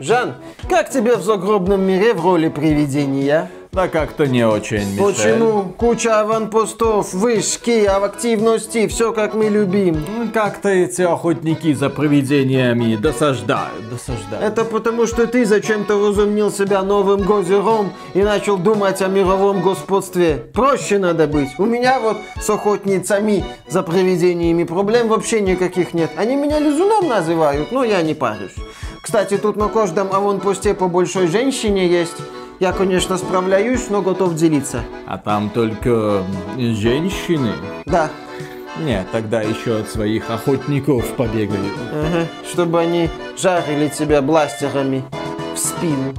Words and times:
Жан, 0.00 0.34
как 0.68 0.90
тебе 0.90 1.16
в 1.16 1.22
загробном 1.22 1.82
мире 1.82 2.14
в 2.14 2.24
роли 2.24 2.48
привидения? 2.48 3.50
Да 3.72 3.86
как-то 3.86 4.26
не 4.26 4.46
очень, 4.46 4.94
Мишель. 4.94 5.04
Почему? 5.04 5.64
Куча 5.76 6.20
аванпостов, 6.20 7.12
вышки, 7.12 7.84
активности, 7.84 8.88
все 8.88 9.12
как 9.12 9.34
мы 9.34 9.48
любим. 9.50 10.04
Ну, 10.08 10.28
Как-то 10.32 10.68
эти 10.70 11.02
охотники 11.02 11.74
за 11.74 11.90
привидениями 11.90 12.96
досаждают, 12.96 13.88
досаждают. 13.90 14.42
Это 14.42 14.64
потому, 14.64 15.06
что 15.06 15.26
ты 15.26 15.44
зачем-то 15.44 15.96
возомнил 15.96 16.50
себя 16.50 16.82
новым 16.82 17.22
гозером 17.22 17.92
и 18.14 18.22
начал 18.22 18.56
думать 18.56 19.02
о 19.02 19.08
мировом 19.08 19.60
господстве. 19.60 20.42
Проще 20.54 20.98
надо 20.98 21.26
быть. 21.26 21.50
У 21.58 21.66
меня 21.66 22.00
вот 22.00 22.16
с 22.40 22.48
охотницами 22.48 23.44
за 23.68 23.82
привидениями 23.82 24.64
проблем 24.64 25.08
вообще 25.08 25.40
никаких 25.40 25.92
нет. 25.92 26.10
Они 26.16 26.36
меня 26.36 26.58
лизуном 26.58 27.06
называют, 27.06 27.70
но 27.70 27.84
я 27.84 28.00
не 28.02 28.14
парюсь. 28.14 28.54
Кстати, 29.02 29.38
тут 29.38 29.56
на 29.56 29.68
каждом 29.68 30.12
аванпосте 30.12 30.74
по 30.74 30.88
большой 30.88 31.28
женщине 31.28 31.86
есть. 31.88 32.16
Я, 32.60 32.72
конечно, 32.72 33.16
справляюсь, 33.16 33.88
но 33.88 34.02
готов 34.02 34.34
делиться. 34.34 34.82
А 35.06 35.16
там 35.16 35.48
только 35.50 36.24
женщины? 36.56 37.52
Да, 37.86 38.10
Нет, 38.80 39.06
тогда 39.12 39.42
еще 39.42 39.78
от 39.78 39.88
своих 39.88 40.28
охотников 40.30 41.06
побегаю. 41.16 41.64
ага, 41.92 42.26
чтобы 42.50 42.80
они 42.80 43.08
жарили 43.36 43.88
тебя 43.88 44.22
бластерами 44.22 45.04
в 45.54 45.58
спину. 45.58 46.14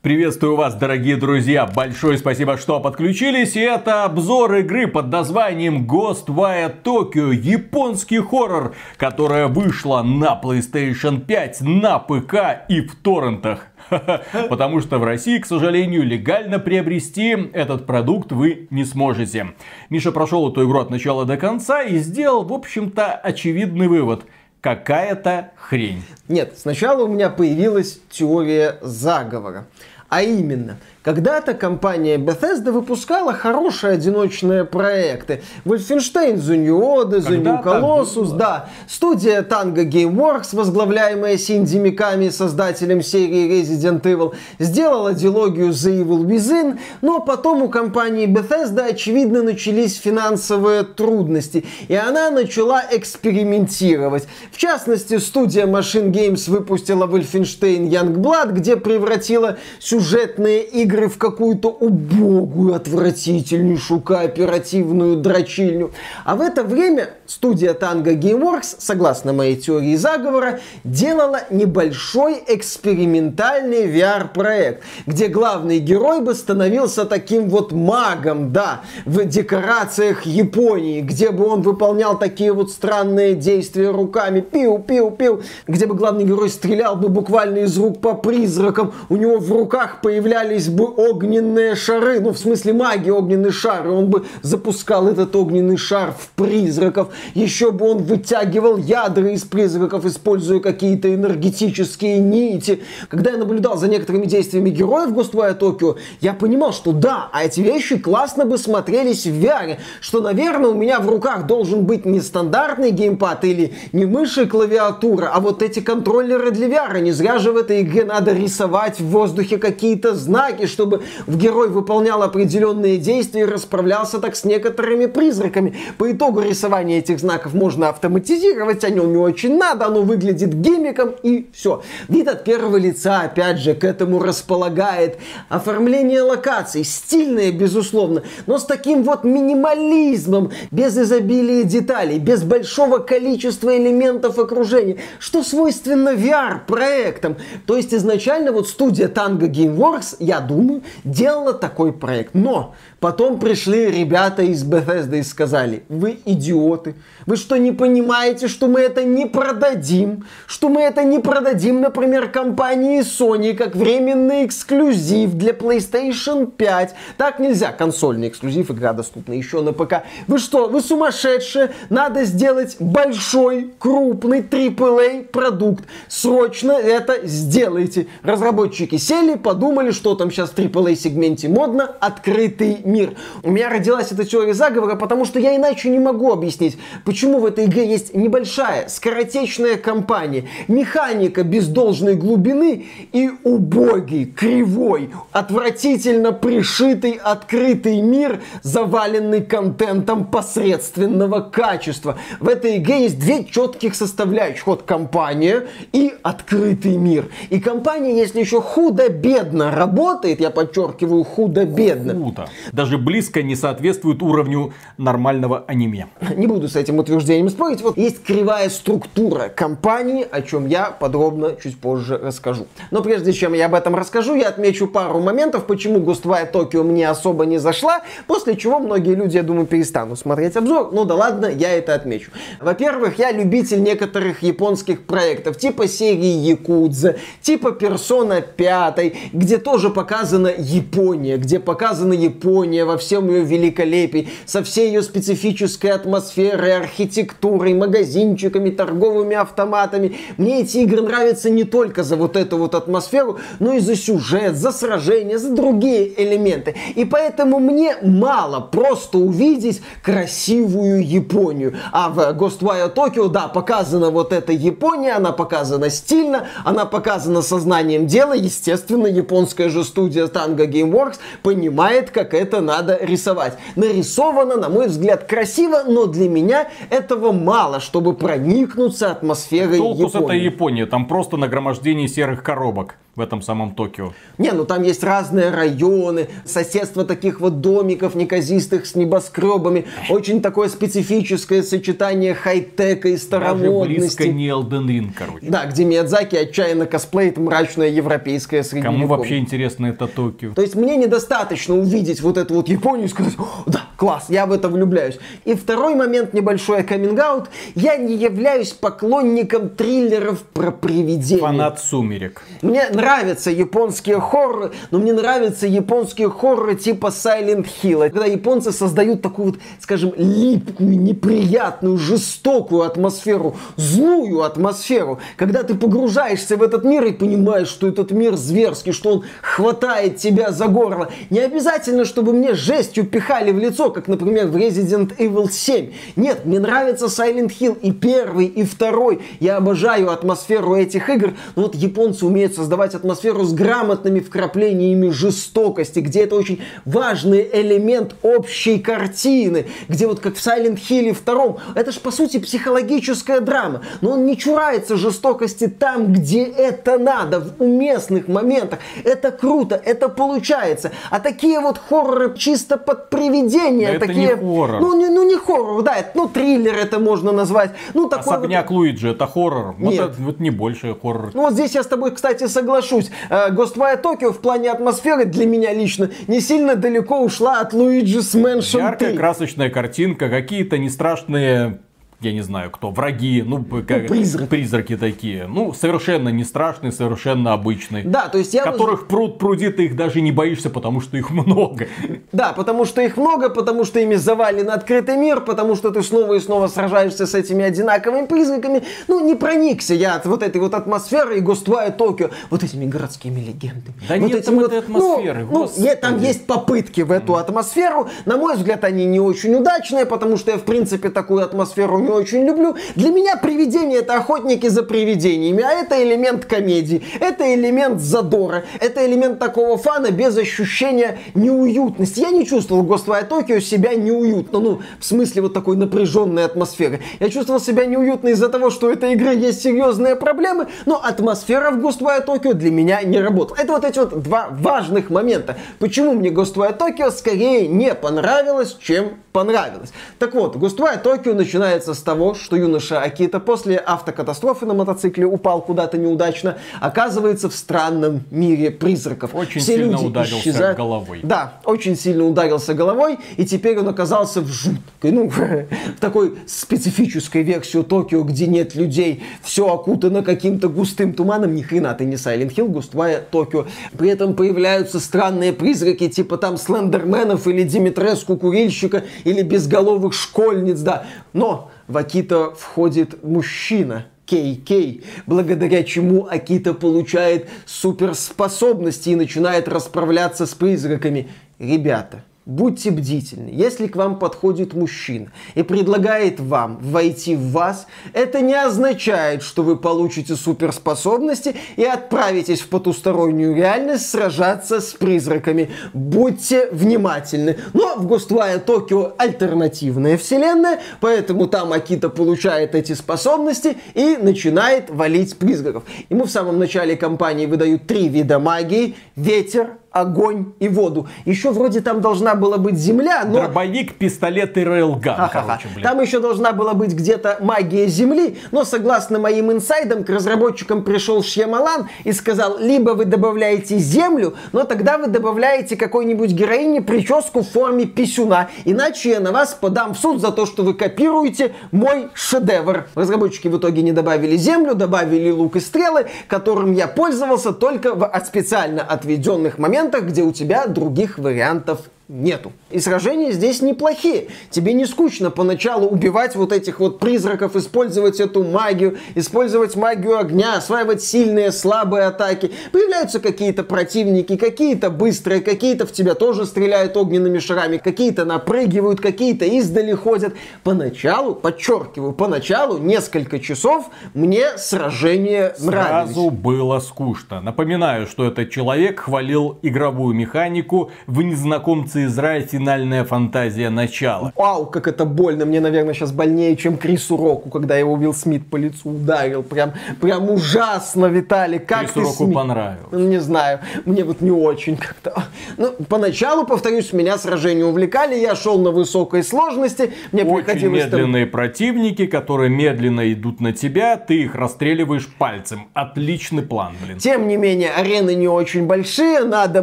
Приветствую 0.00 0.54
вас, 0.54 0.76
дорогие 0.76 1.16
друзья! 1.16 1.66
Большое 1.66 2.18
спасибо, 2.18 2.56
что 2.56 2.78
подключились. 2.78 3.56
И 3.56 3.60
это 3.60 4.04
обзор 4.04 4.54
игры 4.54 4.86
под 4.86 5.08
названием 5.08 5.86
Ghostwire 5.86 6.72
Tokyo. 6.84 7.34
Японский 7.34 8.18
хоррор, 8.20 8.76
которая 8.96 9.48
вышла 9.48 10.02
на 10.02 10.40
PlayStation 10.40 11.20
5, 11.20 11.62
на 11.62 11.98
ПК 11.98 12.64
и 12.68 12.80
в 12.80 12.94
торрентах. 12.94 13.66
Потому 14.48 14.80
что 14.80 14.98
в 14.98 15.04
России, 15.04 15.38
к 15.38 15.46
сожалению, 15.46 16.04
легально 16.04 16.60
приобрести 16.60 17.50
этот 17.52 17.84
продукт 17.84 18.30
вы 18.30 18.68
не 18.70 18.84
сможете. 18.84 19.48
Миша 19.90 20.12
прошел 20.12 20.48
эту 20.48 20.64
игру 20.64 20.78
от 20.78 20.90
начала 20.90 21.24
до 21.24 21.36
конца 21.36 21.82
и 21.82 21.98
сделал, 21.98 22.44
в 22.44 22.52
общем-то, 22.52 23.14
очевидный 23.14 23.88
вывод. 23.88 24.26
Какая-то 24.60 25.52
хрень. 25.56 26.02
Нет, 26.26 26.54
сначала 26.58 27.04
у 27.04 27.08
меня 27.08 27.30
появилась 27.30 28.00
теория 28.10 28.78
заговора. 28.82 29.66
А 30.08 30.22
именно, 30.22 30.78
когда-то 31.02 31.54
компания 31.54 32.16
Bethesda 32.16 32.72
выпускала 32.72 33.32
хорошие 33.32 33.94
одиночные 33.94 34.64
проекты. 34.64 35.42
Wolfenstein 35.64 36.36
The 36.36 36.56
New 36.56 36.80
Order, 36.80 37.20
The 37.20 37.38
New 37.38 37.62
Colossus, 37.62 38.36
да. 38.36 38.68
Студия 38.88 39.42
Tango 39.42 39.88
Gameworks, 39.88 40.48
возглавляемая 40.52 41.38
Синди 41.38 41.76
Миками, 41.78 42.28
создателем 42.30 43.02
серии 43.02 43.60
Resident 43.60 44.02
Evil, 44.02 44.34
сделала 44.58 45.14
дилогию 45.14 45.68
The 45.68 46.02
Evil 46.02 46.26
Within, 46.26 46.78
но 47.00 47.20
потом 47.20 47.62
у 47.62 47.68
компании 47.68 48.26
Bethesda, 48.26 48.86
очевидно, 48.86 49.42
начались 49.42 49.96
финансовые 49.96 50.82
трудности, 50.82 51.64
и 51.86 51.94
она 51.94 52.30
начала 52.30 52.82
экспериментировать. 52.90 54.26
В 54.50 54.56
частности, 54.58 55.18
студия 55.18 55.66
Machine 55.66 56.10
Games 56.10 56.50
выпустила 56.50 57.06
Wolfenstein 57.06 57.88
Youngblood, 57.88 58.52
где 58.52 58.76
превратила 58.76 59.58
сюжетные 59.78 60.64
игры 60.64 60.87
в 61.08 61.18
какую-то 61.18 61.68
убогую, 61.70 62.74
отвратительнейшую 62.74 64.00
кооперативную 64.00 65.16
дрочильню. 65.16 65.92
А 66.24 66.36
в 66.36 66.40
это 66.40 66.64
время 66.64 67.10
студия 67.28 67.74
Tango 67.74 68.18
Gameworks, 68.18 68.76
согласно 68.78 69.32
моей 69.32 69.56
теории 69.56 69.94
заговора, 69.96 70.60
делала 70.82 71.40
небольшой 71.50 72.42
экспериментальный 72.46 73.86
VR-проект, 73.86 74.82
где 75.06 75.28
главный 75.28 75.78
герой 75.78 76.20
бы 76.20 76.34
становился 76.34 77.04
таким 77.04 77.50
вот 77.50 77.72
магом, 77.72 78.52
да, 78.52 78.80
в 79.04 79.24
декорациях 79.24 80.24
Японии, 80.24 81.02
где 81.02 81.30
бы 81.30 81.46
он 81.46 81.60
выполнял 81.62 82.18
такие 82.18 82.52
вот 82.52 82.70
странные 82.70 83.34
действия 83.34 83.90
руками, 83.90 84.40
пиу-пиу-пиу, 84.40 85.42
где 85.66 85.86
бы 85.86 85.94
главный 85.94 86.24
герой 86.24 86.48
стрелял 86.48 86.96
бы 86.96 87.08
буквально 87.08 87.58
из 87.58 87.76
рук 87.78 88.00
по 88.00 88.14
призракам, 88.14 88.94
у 89.10 89.16
него 89.16 89.38
в 89.38 89.52
руках 89.52 90.00
появлялись 90.00 90.68
бы 90.68 90.86
огненные 90.86 91.74
шары, 91.74 92.20
ну 92.20 92.30
в 92.30 92.38
смысле 92.38 92.72
магии 92.72 93.10
огненный 93.10 93.50
шар, 93.50 93.86
и 93.86 93.90
он 93.90 94.06
бы 94.06 94.24
запускал 94.40 95.08
этот 95.08 95.36
огненный 95.36 95.76
шар 95.76 96.14
в 96.18 96.30
призраков, 96.30 97.08
еще 97.34 97.72
бы 97.72 97.88
он 97.88 97.98
вытягивал 97.98 98.76
ядра 98.76 99.30
из 99.30 99.44
призраков, 99.44 100.04
используя 100.04 100.60
какие-то 100.60 101.12
энергетические 101.14 102.18
нити. 102.18 102.82
Когда 103.08 103.30
я 103.30 103.36
наблюдал 103.36 103.76
за 103.76 103.88
некоторыми 103.88 104.26
действиями 104.26 104.70
героев 104.70 105.10
Ghostwire 105.10 105.58
Tokyo, 105.58 105.96
я 106.20 106.32
понимал, 106.32 106.72
что 106.72 106.92
да, 106.92 107.28
а 107.32 107.44
эти 107.44 107.60
вещи 107.60 107.98
классно 107.98 108.44
бы 108.44 108.58
смотрелись 108.58 109.26
в 109.26 109.32
VR, 109.32 109.78
что, 110.00 110.20
наверное, 110.20 110.70
у 110.70 110.74
меня 110.74 111.00
в 111.00 111.08
руках 111.08 111.46
должен 111.46 111.84
быть 111.84 112.04
не 112.04 112.20
стандартный 112.20 112.90
геймпад 112.90 113.44
или 113.44 113.74
не 113.92 114.06
мышь 114.06 114.38
и 114.38 114.46
клавиатура, 114.46 115.30
а 115.32 115.40
вот 115.40 115.62
эти 115.62 115.80
контроллеры 115.80 116.50
для 116.50 116.68
VR. 116.68 117.00
Не 117.00 117.12
зря 117.12 117.38
же 117.38 117.52
в 117.52 117.56
этой 117.56 117.82
игре 117.82 118.04
надо 118.04 118.32
рисовать 118.32 119.00
в 119.00 119.06
воздухе 119.06 119.58
какие-то 119.58 120.14
знаки, 120.14 120.66
чтобы 120.66 121.02
в 121.26 121.36
герой 121.36 121.68
выполнял 121.68 122.22
определенные 122.22 122.98
действия 122.98 123.42
и 123.42 123.44
расправлялся 123.44 124.18
так 124.18 124.36
с 124.36 124.44
некоторыми 124.44 125.06
призраками. 125.06 125.76
По 125.98 126.10
итогу 126.10 126.40
рисования 126.40 127.00
этих 127.08 127.20
знаков 127.20 127.54
можно 127.54 127.88
автоматизировать, 127.88 128.84
оно 128.84 129.04
не 129.04 129.16
очень 129.16 129.56
надо, 129.56 129.86
оно 129.86 130.02
выглядит 130.02 130.54
гиммиком 130.54 131.14
и 131.22 131.46
все. 131.52 131.82
Вид 132.08 132.28
от 132.28 132.44
первого 132.44 132.76
лица, 132.76 133.22
опять 133.22 133.58
же, 133.58 133.74
к 133.74 133.84
этому 133.84 134.18
располагает. 134.18 135.18
Оформление 135.48 136.22
локаций, 136.22 136.84
стильное, 136.84 137.52
безусловно, 137.52 138.22
но 138.46 138.58
с 138.58 138.64
таким 138.64 139.02
вот 139.02 139.24
минимализмом, 139.24 140.52
без 140.70 140.96
изобилия 140.98 141.64
деталей, 141.64 142.18
без 142.18 142.42
большого 142.42 142.98
количества 142.98 143.76
элементов 143.76 144.38
окружения, 144.38 144.98
что 145.18 145.42
свойственно 145.42 146.10
VR-проектам. 146.10 147.36
То 147.66 147.76
есть 147.76 147.94
изначально 147.94 148.52
вот 148.52 148.68
студия 148.68 149.08
Tango 149.08 149.48
Gameworks, 149.48 150.16
я 150.18 150.40
думаю, 150.40 150.82
делала 151.04 151.52
такой 151.54 151.92
проект. 151.92 152.34
Но 152.34 152.74
потом 153.00 153.38
пришли 153.38 153.86
ребята 153.90 154.42
из 154.42 154.64
Bethesda 154.64 155.18
и 155.18 155.22
сказали, 155.22 155.84
вы 155.88 156.18
идиоты, 156.24 156.94
вы 157.26 157.36
что 157.36 157.56
не 157.56 157.72
понимаете, 157.72 158.48
что 158.48 158.66
мы 158.66 158.80
это 158.80 159.04
не 159.04 159.26
продадим, 159.26 160.24
что 160.46 160.68
мы 160.68 160.82
это 160.82 161.04
не 161.04 161.18
продадим, 161.18 161.80
например, 161.80 162.30
компании 162.30 163.00
Sony 163.00 163.54
как 163.54 163.76
временный 163.76 164.46
эксклюзив 164.46 165.34
для 165.34 165.52
PlayStation 165.52 166.50
5. 166.50 166.94
Так 167.16 167.38
нельзя, 167.38 167.72
консольный 167.72 168.28
эксклюзив, 168.28 168.70
игра 168.70 168.92
доступна 168.92 169.34
еще 169.34 169.62
на 169.62 169.72
ПК. 169.72 170.02
Вы 170.26 170.38
что, 170.38 170.68
вы 170.68 170.80
сумасшедшие? 170.80 171.72
Надо 171.90 172.24
сделать 172.24 172.76
большой, 172.80 173.74
крупный 173.78 174.40
AAA 174.40 175.24
продукт. 175.24 175.84
Срочно 176.08 176.72
это 176.72 177.26
сделайте. 177.26 178.06
Разработчики 178.22 178.96
сели, 178.96 179.36
подумали, 179.36 179.90
что 179.90 180.14
там 180.14 180.30
сейчас 180.30 180.50
в 180.50 180.56
AAA 180.56 180.96
сегменте 180.96 181.48
модно, 181.48 181.84
открытый 182.00 182.78
мир. 182.88 183.14
У 183.42 183.50
меня 183.50 183.68
родилась 183.68 184.10
эта 184.10 184.24
теория 184.24 184.54
заговора, 184.54 184.96
потому 184.96 185.24
что 185.24 185.38
я 185.38 185.54
иначе 185.54 185.90
не 185.90 185.98
могу 185.98 186.32
объяснить, 186.32 186.78
почему 187.04 187.38
в 187.38 187.46
этой 187.46 187.66
игре 187.66 187.86
есть 187.86 188.14
небольшая, 188.14 188.88
скоротечная 188.88 189.76
кампания, 189.76 190.48
механика 190.66 191.44
без 191.44 191.68
должной 191.68 192.14
глубины 192.14 192.86
и 193.12 193.30
убогий, 193.44 194.24
кривой, 194.24 195.10
отвратительно 195.32 196.32
пришитый 196.32 197.12
открытый 197.12 198.00
мир, 198.00 198.40
заваленный 198.62 199.42
контентом 199.42 200.26
посредственного 200.26 201.40
качества. 201.40 202.18
В 202.40 202.48
этой 202.48 202.78
игре 202.78 203.02
есть 203.02 203.18
две 203.18 203.44
четких 203.44 203.94
составляющих. 203.94 204.66
Вот 204.66 204.82
компания 204.82 205.66
и 205.92 206.14
открытый 206.22 206.96
мир. 206.96 207.26
И 207.50 207.60
компания, 207.60 208.16
если 208.16 208.40
еще 208.40 208.60
худо-бедно 208.60 209.70
работает, 209.70 210.40
я 210.40 210.50
подчеркиваю, 210.50 211.24
худо-бедно, 211.24 212.14
Круто. 212.14 212.48
Даже 212.78 212.96
близко 212.96 213.42
не 213.42 213.56
соответствует 213.56 214.22
уровню 214.22 214.72
нормального 214.98 215.64
аниме. 215.66 216.06
не 216.36 216.46
буду 216.46 216.68
с 216.68 216.76
этим 216.76 217.00
утверждением 217.00 217.48
спорить, 217.48 217.82
вот 217.82 217.98
есть 217.98 218.22
кривая 218.22 218.68
структура 218.68 219.48
компании, 219.48 220.24
о 220.30 220.42
чем 220.42 220.68
я 220.68 220.92
подробно 220.92 221.56
чуть 221.60 221.76
позже 221.76 222.16
расскажу. 222.16 222.68
Но 222.92 223.02
прежде 223.02 223.32
чем 223.32 223.52
я 223.54 223.66
об 223.66 223.74
этом 223.74 223.96
расскажу, 223.96 224.36
я 224.36 224.46
отмечу 224.46 224.86
пару 224.86 225.18
моментов, 225.18 225.64
почему 225.66 225.98
Ghostwire 225.98 226.52
Tokyo 226.52 226.84
мне 226.84 227.08
особо 227.08 227.46
не 227.46 227.58
зашла, 227.58 228.02
после 228.28 228.56
чего 228.56 228.78
многие 228.78 229.16
люди, 229.16 229.36
я 229.36 229.42
думаю, 229.42 229.66
перестанут 229.66 230.16
смотреть 230.16 230.56
обзор. 230.56 230.90
Ну 230.92 231.04
да 231.04 231.16
ладно, 231.16 231.46
я 231.46 231.72
это 231.72 231.96
отмечу. 231.96 232.30
Во-первых, 232.60 233.18
я 233.18 233.32
любитель 233.32 233.82
некоторых 233.82 234.44
японских 234.44 235.04
проектов, 235.04 235.58
типа 235.58 235.88
серии 235.88 236.46
Якудза, 236.48 237.16
типа 237.42 237.72
Персона 237.72 238.40
5, 238.40 239.32
где 239.32 239.58
тоже 239.58 239.90
показана 239.90 240.52
Япония, 240.56 241.38
где 241.38 241.58
показана 241.58 242.12
Япония 242.12 242.67
Япония 242.68 242.84
во 242.84 242.98
всем 242.98 243.28
ее 243.28 243.44
великолепии, 243.44 244.28
со 244.44 244.62
всей 244.62 244.88
ее 244.88 245.02
специфической 245.02 245.90
атмосферой, 245.90 246.76
архитектурой, 246.76 247.72
магазинчиками, 247.74 248.70
торговыми 248.70 249.36
автоматами. 249.36 250.16
Мне 250.36 250.60
эти 250.60 250.78
игры 250.78 251.02
нравятся 251.02 251.50
не 251.50 251.64
только 251.64 252.02
за 252.02 252.16
вот 252.16 252.36
эту 252.36 252.58
вот 252.58 252.74
атмосферу, 252.74 253.38
но 253.58 253.72
и 253.72 253.80
за 253.80 253.96
сюжет, 253.96 254.56
за 254.56 254.72
сражения, 254.72 255.38
за 255.38 255.54
другие 255.54 256.12
элементы. 256.22 256.74
И 256.94 257.04
поэтому 257.04 257.58
мне 257.58 257.96
мало 258.02 258.60
просто 258.60 259.18
увидеть 259.18 259.80
красивую 260.02 261.06
Японию. 261.06 261.74
А 261.92 262.10
в 262.10 262.18
Ghostwire 262.36 262.94
Tokyo, 262.94 263.28
да, 263.28 263.48
показана 263.48 264.10
вот 264.10 264.32
эта 264.32 264.52
Япония, 264.52 265.12
она 265.12 265.32
показана 265.32 265.90
стильно, 265.90 266.48
она 266.64 266.84
показана 266.84 267.40
сознанием 267.42 268.06
дела. 268.06 268.34
Естественно, 268.34 269.06
японская 269.06 269.68
же 269.68 269.84
студия 269.84 270.26
Tango 270.26 270.66
Gameworks 270.66 271.16
понимает, 271.42 272.10
как 272.10 272.34
это 272.34 272.57
надо 272.60 272.98
рисовать. 273.00 273.58
Нарисовано, 273.76 274.56
на 274.56 274.68
мой 274.68 274.88
взгляд, 274.88 275.24
красиво, 275.24 275.84
но 275.86 276.06
для 276.06 276.28
меня 276.28 276.68
этого 276.90 277.32
мало, 277.32 277.80
чтобы 277.80 278.14
проникнуться 278.14 279.10
атмосферой 279.10 279.78
Толку 279.78 280.02
Японии. 280.02 280.12
с 280.12 280.14
этой 280.14 280.40
Японии, 280.40 280.84
там 280.84 281.06
просто 281.06 281.36
нагромождение 281.36 282.08
серых 282.08 282.42
коробок 282.42 282.96
в 283.18 283.20
этом 283.20 283.42
самом 283.42 283.74
Токио. 283.74 284.12
Не, 284.38 284.52
ну 284.52 284.64
там 284.64 284.84
есть 284.84 285.02
разные 285.02 285.50
районы, 285.50 286.28
соседство 286.44 287.04
таких 287.04 287.40
вот 287.40 287.60
домиков 287.60 288.14
неказистых 288.14 288.86
с 288.86 288.94
небоскребами, 288.94 289.86
очень 290.08 290.40
такое 290.40 290.68
специфическое 290.68 291.62
сочетание 291.64 292.34
хай-тека 292.34 293.08
и 293.08 293.12
Даже 293.12 293.22
старомодности. 293.24 293.98
близко 293.98 294.28
не 294.28 294.46
Elden 294.48 294.86
Ring, 294.86 295.10
короче. 295.14 295.46
Да, 295.46 295.66
где 295.66 295.84
Миядзаки 295.84 296.36
отчаянно 296.36 296.86
косплеит 296.86 297.36
мрачное 297.38 297.88
европейское 297.88 298.62
Кому 298.62 298.70
средневековье. 298.70 299.06
вообще 299.08 299.38
интересно 299.38 299.86
это 299.86 300.06
Токио? 300.06 300.54
То 300.54 300.62
есть 300.62 300.76
мне 300.76 300.96
недостаточно 300.96 301.76
увидеть 301.76 302.20
вот 302.20 302.38
эту 302.38 302.54
вот 302.54 302.68
Японию 302.68 303.06
и 303.06 303.08
сказать, 303.10 303.34
«О, 303.38 303.64
да, 303.66 303.82
класс, 303.96 304.26
я 304.28 304.46
в 304.46 304.52
это 304.52 304.68
влюбляюсь. 304.68 305.18
И 305.44 305.54
второй 305.54 305.96
момент, 305.96 306.34
небольшой 306.34 306.84
каминг-аут, 306.84 307.48
я 307.74 307.96
не 307.96 308.14
являюсь 308.14 308.70
поклонником 308.70 309.70
триллеров 309.70 310.42
про 310.42 310.70
привидения. 310.70 311.40
Фанат 311.42 311.80
сумерек. 311.80 312.42
Мне 312.62 312.88
нравятся 313.08 313.50
японские 313.50 314.20
хорроры, 314.20 314.72
но 314.90 314.98
мне 314.98 315.14
нравятся 315.14 315.66
японские 315.66 316.28
хорроры 316.28 316.74
типа 316.74 317.06
Silent 317.06 317.66
Hill. 317.82 318.10
Когда 318.10 318.26
японцы 318.26 318.70
создают 318.70 319.22
такую 319.22 319.52
вот, 319.52 319.58
скажем, 319.80 320.12
липкую, 320.14 321.00
неприятную, 321.00 321.96
жестокую 321.96 322.82
атмосферу, 322.82 323.56
злую 323.76 324.42
атмосферу. 324.42 325.20
Когда 325.36 325.62
ты 325.62 325.74
погружаешься 325.74 326.58
в 326.58 326.62
этот 326.62 326.84
мир 326.84 327.02
и 327.06 327.12
понимаешь, 327.12 327.68
что 327.68 327.88
этот 327.88 328.10
мир 328.10 328.36
зверский, 328.36 328.92
что 328.92 329.14
он 329.14 329.24
хватает 329.40 330.18
тебя 330.18 330.52
за 330.52 330.66
горло. 330.66 331.08
Не 331.30 331.40
обязательно, 331.40 332.04
чтобы 332.04 332.34
мне 332.34 332.52
жестью 332.52 333.06
пихали 333.06 333.52
в 333.52 333.58
лицо, 333.58 333.88
как, 333.88 334.08
например, 334.08 334.48
в 334.48 334.56
Resident 334.56 335.16
Evil 335.16 335.50
7. 335.50 335.92
Нет, 336.16 336.44
мне 336.44 336.60
нравится 336.60 337.06
Silent 337.06 337.52
Hill 337.58 337.78
и 337.80 337.90
первый, 337.90 338.44
и 338.44 338.64
второй. 338.64 339.22
Я 339.40 339.56
обожаю 339.56 340.10
атмосферу 340.10 340.76
этих 340.76 341.08
игр. 341.08 341.32
Но 341.56 341.62
вот 341.62 341.74
японцы 341.74 342.26
умеют 342.26 342.54
создавать 342.54 342.97
атмосферу 342.98 343.44
с 343.44 343.52
грамотными 343.52 344.20
вкраплениями 344.20 345.10
жестокости, 345.10 346.00
где 346.00 346.24
это 346.24 346.34
очень 346.36 346.60
важный 346.84 347.48
элемент 347.52 348.14
общей 348.22 348.78
картины, 348.78 349.66
где 349.88 350.06
вот 350.06 350.20
как 350.20 350.36
в 350.36 350.46
Silent 350.46 350.78
Hill 350.88 351.12
втором, 351.14 351.58
это 351.74 351.92
же 351.92 352.00
по 352.00 352.10
сути 352.10 352.38
психологическая 352.38 353.40
драма, 353.40 353.82
но 354.00 354.12
он 354.12 354.26
не 354.26 354.36
чурается 354.36 354.96
жестокости 354.96 355.68
там, 355.68 356.12
где 356.12 356.44
это 356.44 356.98
надо, 356.98 357.40
в 357.40 357.62
уместных 357.62 358.28
моментах. 358.28 358.80
Это 359.04 359.30
круто, 359.30 359.80
это 359.82 360.08
получается. 360.08 360.92
А 361.10 361.20
такие 361.20 361.60
вот 361.60 361.78
хорроры 361.78 362.36
чисто 362.36 362.76
под 362.76 363.10
привидения, 363.10 363.88
Да 363.88 363.94
это 363.94 364.06
такие, 364.06 364.28
не 364.28 364.34
хоррор. 364.34 364.80
ну 364.80 364.94
не, 364.98 365.08
ну 365.08 365.22
не 365.28 365.36
хоррор, 365.36 365.82
да, 365.82 365.94
это, 365.96 366.10
ну 366.14 366.28
триллер 366.28 366.74
это 366.76 366.98
можно 366.98 367.32
назвать, 367.32 367.70
ну 367.94 368.08
такой 368.08 368.24
вот- 368.32 368.38
Особняк 368.38 368.70
Луиджи 368.70 369.08
это 369.10 369.26
хоррор. 369.26 369.74
Вот 369.78 369.92
Нет. 369.92 370.10
это 370.10 370.22
вот 370.22 370.40
не 370.40 370.50
больше 370.50 370.94
хоррор. 371.00 371.30
ну 371.34 371.42
вот 371.42 371.52
здесь 371.52 371.74
я 371.74 371.82
с 371.82 371.86
тобой, 371.86 372.10
кстати, 372.14 372.46
соглашусь. 372.46 372.87
Э, 373.30 373.50
Ghostwire 373.50 374.00
Tokyo 374.02 374.32
в 374.32 374.40
плане 374.40 374.70
атмосферы 374.70 375.24
для 375.24 375.46
меня 375.46 375.72
лично 375.72 376.10
не 376.26 376.40
сильно 376.40 376.74
далеко 376.74 377.20
ушла 377.22 377.60
от 377.60 377.74
Luigi's 377.74 378.34
Mansion 378.34 378.80
Яркая 378.80 379.10
3. 379.10 379.18
красочная 379.18 379.70
картинка, 379.70 380.28
какие-то 380.28 380.78
не 380.78 380.90
страшные 380.90 381.80
я 382.20 382.32
не 382.32 382.40
знаю 382.42 382.70
кто, 382.72 382.90
враги, 382.90 383.42
ну, 383.46 383.64
как, 383.86 384.08
призраки. 384.08 384.48
призраки 384.48 384.96
такие. 384.96 385.46
Ну, 385.46 385.72
совершенно 385.72 386.30
не 386.30 386.42
страшные, 386.42 386.90
совершенно 386.90 387.52
обычные. 387.52 388.02
Да, 388.02 388.26
то 388.28 388.38
есть 388.38 388.54
я... 388.54 388.64
вот- 388.64 388.72
Которых 388.72 389.06
пруд 389.06 389.38
пруди, 389.38 389.68
ты 389.70 389.84
их 389.84 389.94
даже 389.96 390.20
не 390.20 390.32
боишься, 390.32 390.68
потому 390.68 391.00
что 391.00 391.16
их 391.16 391.30
много. 391.30 391.86
Да, 392.32 392.52
потому 392.52 392.84
что 392.86 393.02
их 393.02 393.16
много, 393.16 393.50
потому 393.50 393.84
что 393.84 394.00
ими 394.00 394.16
завален 394.16 394.68
открытый 394.70 395.16
мир, 395.16 395.40
потому 395.42 395.76
что 395.76 395.90
ты 395.90 396.02
снова 396.02 396.34
и 396.34 396.40
снова 396.40 396.66
сражаешься 396.66 397.26
с 397.26 397.34
этими 397.34 397.64
одинаковыми 397.64 398.26
призраками. 398.26 398.82
Ну, 399.06 399.24
не 399.24 399.36
проникся 399.36 399.94
я 399.94 400.16
от 400.16 400.26
вот 400.26 400.42
этой 400.42 400.60
вот 400.60 400.74
атмосферы 400.74 401.38
и 401.38 401.40
Ghostwire 401.40 401.96
Tokyo 401.96 402.32
вот 402.50 402.64
этими 402.64 402.84
городскими 402.86 403.38
легендами. 403.40 403.94
Да 404.08 404.16
вот 404.16 404.28
нет 404.32 404.44
там 404.44 404.58
этой 404.60 404.78
атмосферы, 404.80 405.40
Ну, 405.44 405.46
ну, 405.52 405.58
господи. 405.60 405.86
е- 405.86 405.94
там 405.94 406.18
есть 406.20 406.46
попытки 406.46 407.02
в 407.02 407.12
эту 407.12 407.36
атмосферу. 407.36 408.08
На 408.24 408.36
мой 408.36 408.56
взгляд, 408.56 408.82
они 408.82 409.04
не 409.04 409.20
очень 409.20 409.54
удачные, 409.54 410.04
потому 410.04 410.36
что 410.36 410.50
я, 410.50 410.58
в 410.58 410.62
принципе, 410.62 411.10
такую 411.10 411.44
атмосферу 411.44 412.07
не 412.08 412.14
очень 412.14 412.44
люблю. 412.44 412.76
Для 412.96 413.10
меня 413.10 413.36
привидения 413.36 413.98
это 413.98 414.14
охотники 414.14 414.66
за 414.68 414.82
привидениями, 414.82 415.62
а 415.62 415.72
это 415.72 416.02
элемент 416.02 416.44
комедии, 416.44 417.02
это 417.20 417.54
элемент 417.54 418.00
задора, 418.00 418.64
это 418.80 419.06
элемент 419.06 419.38
такого 419.38 419.76
фана 419.76 420.10
без 420.10 420.36
ощущения 420.36 421.18
неуютности. 421.34 422.20
Я 422.20 422.30
не 422.30 422.46
чувствовал 422.46 422.84
Ghostwire 422.84 423.28
Tokyo 423.28 423.60
себя 423.60 423.94
неуютно, 423.94 424.60
ну, 424.60 424.80
в 424.98 425.04
смысле 425.04 425.42
вот 425.42 425.54
такой 425.54 425.76
напряженной 425.76 426.44
атмосферы. 426.44 427.00
Я 427.20 427.28
чувствовал 427.28 427.60
себя 427.60 427.84
неуютно 427.86 428.28
из-за 428.28 428.48
того, 428.48 428.70
что 428.70 428.88
у 428.88 428.90
этой 428.90 429.12
игры 429.12 429.34
есть 429.34 429.62
серьезные 429.62 430.16
проблемы, 430.16 430.68
но 430.86 431.00
атмосфера 431.02 431.70
в 431.70 431.78
Ghostwire 431.78 432.24
Tokyo 432.24 432.54
для 432.54 432.70
меня 432.70 433.02
не 433.02 433.20
работала. 433.20 433.58
Это 433.58 433.72
вот 433.72 433.84
эти 433.84 433.98
вот 433.98 434.22
два 434.22 434.48
важных 434.50 435.10
момента. 435.10 435.56
Почему 435.78 436.14
мне 436.14 436.30
Ghostwire 436.30 436.76
Tokyo 436.76 437.10
скорее 437.10 437.68
не 437.68 437.94
понравилось, 437.94 438.76
чем 438.80 439.18
понравилось. 439.32 439.90
Так 440.18 440.34
вот, 440.34 440.56
Ghostwire 440.56 441.02
Tokyo 441.02 441.34
начинается 441.34 441.94
с 441.98 442.02
того, 442.02 442.34
что 442.34 442.56
юноша 442.56 443.00
Акита 443.00 443.40
после 443.40 443.76
автокатастрофы 443.76 444.66
на 444.66 444.74
мотоцикле 444.74 445.26
упал 445.26 445.60
куда-то 445.62 445.98
неудачно, 445.98 446.58
оказывается 446.80 447.48
в 447.50 447.54
странном 447.54 448.22
мире 448.30 448.70
призраков. 448.70 449.34
Очень 449.34 449.60
сильно 449.60 450.00
ударился 450.00 450.74
головой. 450.74 451.20
Да, 451.22 451.54
очень 451.64 451.96
сильно 451.96 452.24
ударился 452.24 452.74
головой, 452.74 453.18
и 453.36 453.44
теперь 453.44 453.78
он 453.78 453.88
оказался 453.88 454.40
в 454.40 454.48
жуткой, 454.48 455.10
ну, 455.10 455.28
в 455.28 456.00
такой 456.00 456.38
специфической 456.46 457.42
версии 457.42 457.82
Токио, 457.82 458.22
где 458.22 458.46
нет 458.46 458.74
людей, 458.74 459.22
все 459.42 459.72
окутано 459.72 460.22
каким-то 460.22 460.68
густым 460.68 461.12
туманом, 461.12 461.54
ни 461.54 461.62
хрена 461.62 461.94
ты 461.94 462.04
не 462.04 462.14
Silent 462.14 462.54
Hill, 462.54 462.68
Ghostwire 462.68 463.22
Токио. 463.30 463.66
При 463.96 464.08
этом 464.10 464.34
появляются 464.34 465.00
странные 465.00 465.52
призраки, 465.52 466.08
типа 466.08 466.36
там 466.36 466.56
Слендерменов 466.56 467.46
или 467.46 467.62
Димитреску 467.62 468.36
Курильщика, 468.36 469.04
или 469.24 469.42
безголовых 469.42 470.14
школьниц, 470.14 470.80
да. 470.80 471.04
Но 471.32 471.70
в 471.88 471.96
Акита 471.96 472.52
входит 472.52 473.24
мужчина, 473.24 474.06
Кей 474.26 474.56
Кей, 474.56 475.04
благодаря 475.26 475.82
чему 475.82 476.28
Акита 476.28 476.74
получает 476.74 477.48
суперспособности 477.64 479.10
и 479.10 479.16
начинает 479.16 479.68
расправляться 479.68 480.46
с 480.46 480.54
призраками. 480.54 481.30
Ребята, 481.58 482.22
будьте 482.48 482.90
бдительны. 482.90 483.50
Если 483.52 483.86
к 483.86 483.94
вам 483.94 484.18
подходит 484.18 484.72
мужчина 484.72 485.30
и 485.54 485.62
предлагает 485.62 486.40
вам 486.40 486.78
войти 486.80 487.36
в 487.36 487.52
вас, 487.52 487.86
это 488.14 488.40
не 488.40 488.54
означает, 488.54 489.42
что 489.42 489.62
вы 489.62 489.76
получите 489.76 490.34
суперспособности 490.34 491.54
и 491.76 491.84
отправитесь 491.84 492.62
в 492.62 492.68
потустороннюю 492.68 493.54
реальность 493.54 494.10
сражаться 494.10 494.80
с 494.80 494.94
призраками. 494.94 495.70
Будьте 495.92 496.68
внимательны. 496.72 497.58
Но 497.74 497.96
в 497.96 498.06
Ghostwire 498.06 498.64
Tokyo 498.64 499.12
альтернативная 499.18 500.16
вселенная, 500.16 500.80
поэтому 501.00 501.48
там 501.48 501.74
Акита 501.74 502.08
получает 502.08 502.74
эти 502.74 502.94
способности 502.94 503.76
и 503.92 504.16
начинает 504.16 504.88
валить 504.88 505.36
призраков. 505.36 505.84
Ему 506.08 506.24
в 506.24 506.30
самом 506.30 506.58
начале 506.58 506.96
кампании 506.96 507.44
выдают 507.44 507.86
три 507.86 508.08
вида 508.08 508.38
магии. 508.38 508.96
Ветер, 509.16 509.76
огонь 510.00 510.52
и 510.58 510.68
воду. 510.68 511.08
Еще 511.24 511.50
вроде 511.50 511.80
там 511.80 512.00
должна 512.00 512.34
была 512.34 512.58
быть 512.58 512.76
земля, 512.76 513.24
но... 513.24 513.40
Дробовик, 513.40 513.94
пистолет 513.94 514.56
и 514.56 514.64
рейлган, 514.64 515.30
короче, 515.32 515.68
блин. 515.74 515.82
Там 515.82 516.00
еще 516.00 516.20
должна 516.20 516.52
была 516.52 516.74
быть 516.74 516.92
где-то 516.92 517.38
магия 517.40 517.86
Земли, 517.86 518.38
но 518.52 518.64
согласно 518.64 519.18
моим 519.18 519.52
инсайдам, 519.52 520.04
к 520.04 520.10
разработчикам 520.10 520.84
пришел 520.84 521.22
Шьямалан 521.22 521.88
и 522.04 522.12
сказал, 522.12 522.58
либо 522.58 522.90
вы 522.90 523.04
добавляете 523.04 523.78
Землю, 523.78 524.34
но 524.52 524.64
тогда 524.64 524.98
вы 524.98 525.08
добавляете 525.08 525.76
какой-нибудь 525.76 526.30
героине 526.30 526.82
прическу 526.82 527.40
в 527.40 527.48
форме 527.48 527.86
писюна, 527.86 528.48
иначе 528.64 529.10
я 529.10 529.20
на 529.20 529.32
вас 529.32 529.54
подам 529.54 529.94
в 529.94 529.98
суд 529.98 530.20
за 530.20 530.30
то, 530.30 530.46
что 530.46 530.62
вы 530.62 530.74
копируете 530.74 531.54
мой 531.72 532.08
шедевр. 532.14 532.86
Разработчики 532.94 533.48
в 533.48 533.58
итоге 533.58 533.82
не 533.82 533.92
добавили 533.92 534.36
Землю, 534.36 534.74
добавили 534.74 535.30
лук 535.30 535.56
и 535.56 535.60
стрелы, 535.60 536.06
которым 536.28 536.72
я 536.72 536.88
пользовался 536.88 537.52
только 537.52 537.94
в 537.94 538.06
от 538.06 538.26
специально 538.26 538.82
отведенных 538.82 539.58
моментах, 539.88 540.04
где 540.04 540.22
у 540.22 540.32
тебя 540.32 540.66
других 540.66 541.18
вариантов 541.18 541.90
нету. 542.08 542.52
И 542.70 542.80
сражения 542.80 543.32
здесь 543.32 543.60
неплохие. 543.60 544.28
Тебе 544.50 544.72
не 544.72 544.86
скучно 544.86 545.30
поначалу 545.30 545.86
убивать 545.88 546.36
вот 546.36 546.52
этих 546.52 546.80
вот 546.80 546.98
призраков, 546.98 547.54
использовать 547.54 548.18
эту 548.18 548.44
магию, 548.44 548.96
использовать 549.14 549.76
магию 549.76 550.18
огня, 550.18 550.56
осваивать 550.56 551.02
сильные, 551.02 551.52
слабые 551.52 552.04
атаки. 552.04 552.50
Появляются 552.72 553.20
какие-то 553.20 553.62
противники, 553.62 554.36
какие-то 554.36 554.88
быстрые, 554.90 555.42
какие-то 555.42 555.86
в 555.86 555.92
тебя 555.92 556.14
тоже 556.14 556.46
стреляют 556.46 556.96
огненными 556.96 557.38
шарами, 557.38 557.76
какие-то 557.76 558.24
напрыгивают, 558.24 559.00
какие-то 559.00 559.44
издали 559.44 559.92
ходят. 559.92 560.34
Поначалу, 560.64 561.34
подчеркиваю, 561.34 562.12
поначалу 562.12 562.78
несколько 562.78 563.38
часов 563.38 563.90
мне 564.14 564.56
сражения 564.56 565.54
нравились. 565.60 566.14
Сразу 566.14 566.30
было 566.30 566.80
скучно. 566.80 567.42
Напоминаю, 567.42 568.06
что 568.06 568.26
этот 568.26 568.50
человек 568.50 569.00
хвалил 569.00 569.58
игровую 569.60 570.14
механику 570.14 570.90
в 571.06 571.20
незнакомце 571.20 571.97
из 572.04 572.18
рая 572.18 572.42
финальная 572.42 573.04
фантазия 573.04 573.70
начала. 573.70 574.32
Вау, 574.36 574.66
как 574.66 574.86
это 574.88 575.04
больно. 575.04 575.44
Мне, 575.46 575.60
наверное, 575.60 575.94
сейчас 575.94 576.12
больнее, 576.12 576.56
чем 576.56 576.76
Крису 576.76 577.16
Року, 577.16 577.50
когда 577.50 577.76
его 577.76 577.92
Уилл 577.94 578.14
Смит 578.14 578.46
по 578.48 578.56
лицу 578.56 578.90
ударил. 578.90 579.42
Прям, 579.42 579.72
прям 580.00 580.30
ужасно, 580.30 581.06
Виталий. 581.06 581.58
Как 581.58 581.80
Крису 581.80 581.94
ты 581.94 582.00
Року 582.00 582.24
сме- 582.24 582.32
понравилось. 582.34 582.88
Ну, 582.92 582.98
Не 583.08 583.18
знаю, 583.20 583.60
мне 583.84 584.04
вот 584.04 584.20
не 584.20 584.30
очень 584.30 584.76
как-то. 584.76 585.24
Ну, 585.56 585.72
поначалу, 585.88 586.44
повторюсь, 586.46 586.92
меня 586.92 587.18
сражения 587.18 587.64
увлекали, 587.64 588.14
я 588.18 588.34
шел 588.36 588.58
на 588.58 588.70
высокой 588.70 589.22
сложности, 589.22 589.92
мне 590.12 590.24
Очень 590.24 590.44
приходилось 590.44 590.82
там- 590.82 590.90
медленные 591.00 591.26
противники, 591.26 592.06
которые 592.06 592.50
медленно 592.50 593.12
идут 593.12 593.40
на 593.40 593.52
тебя, 593.52 593.96
ты 593.96 594.22
их 594.22 594.34
расстреливаешь 594.34 595.08
пальцем. 595.18 595.68
Отличный 595.74 596.42
план, 596.42 596.74
блин. 596.84 596.98
Тем 596.98 597.28
не 597.28 597.36
менее, 597.36 597.70
арены 597.70 598.14
не 598.14 598.28
очень 598.28 598.66
большие, 598.66 599.20
надо 599.20 599.62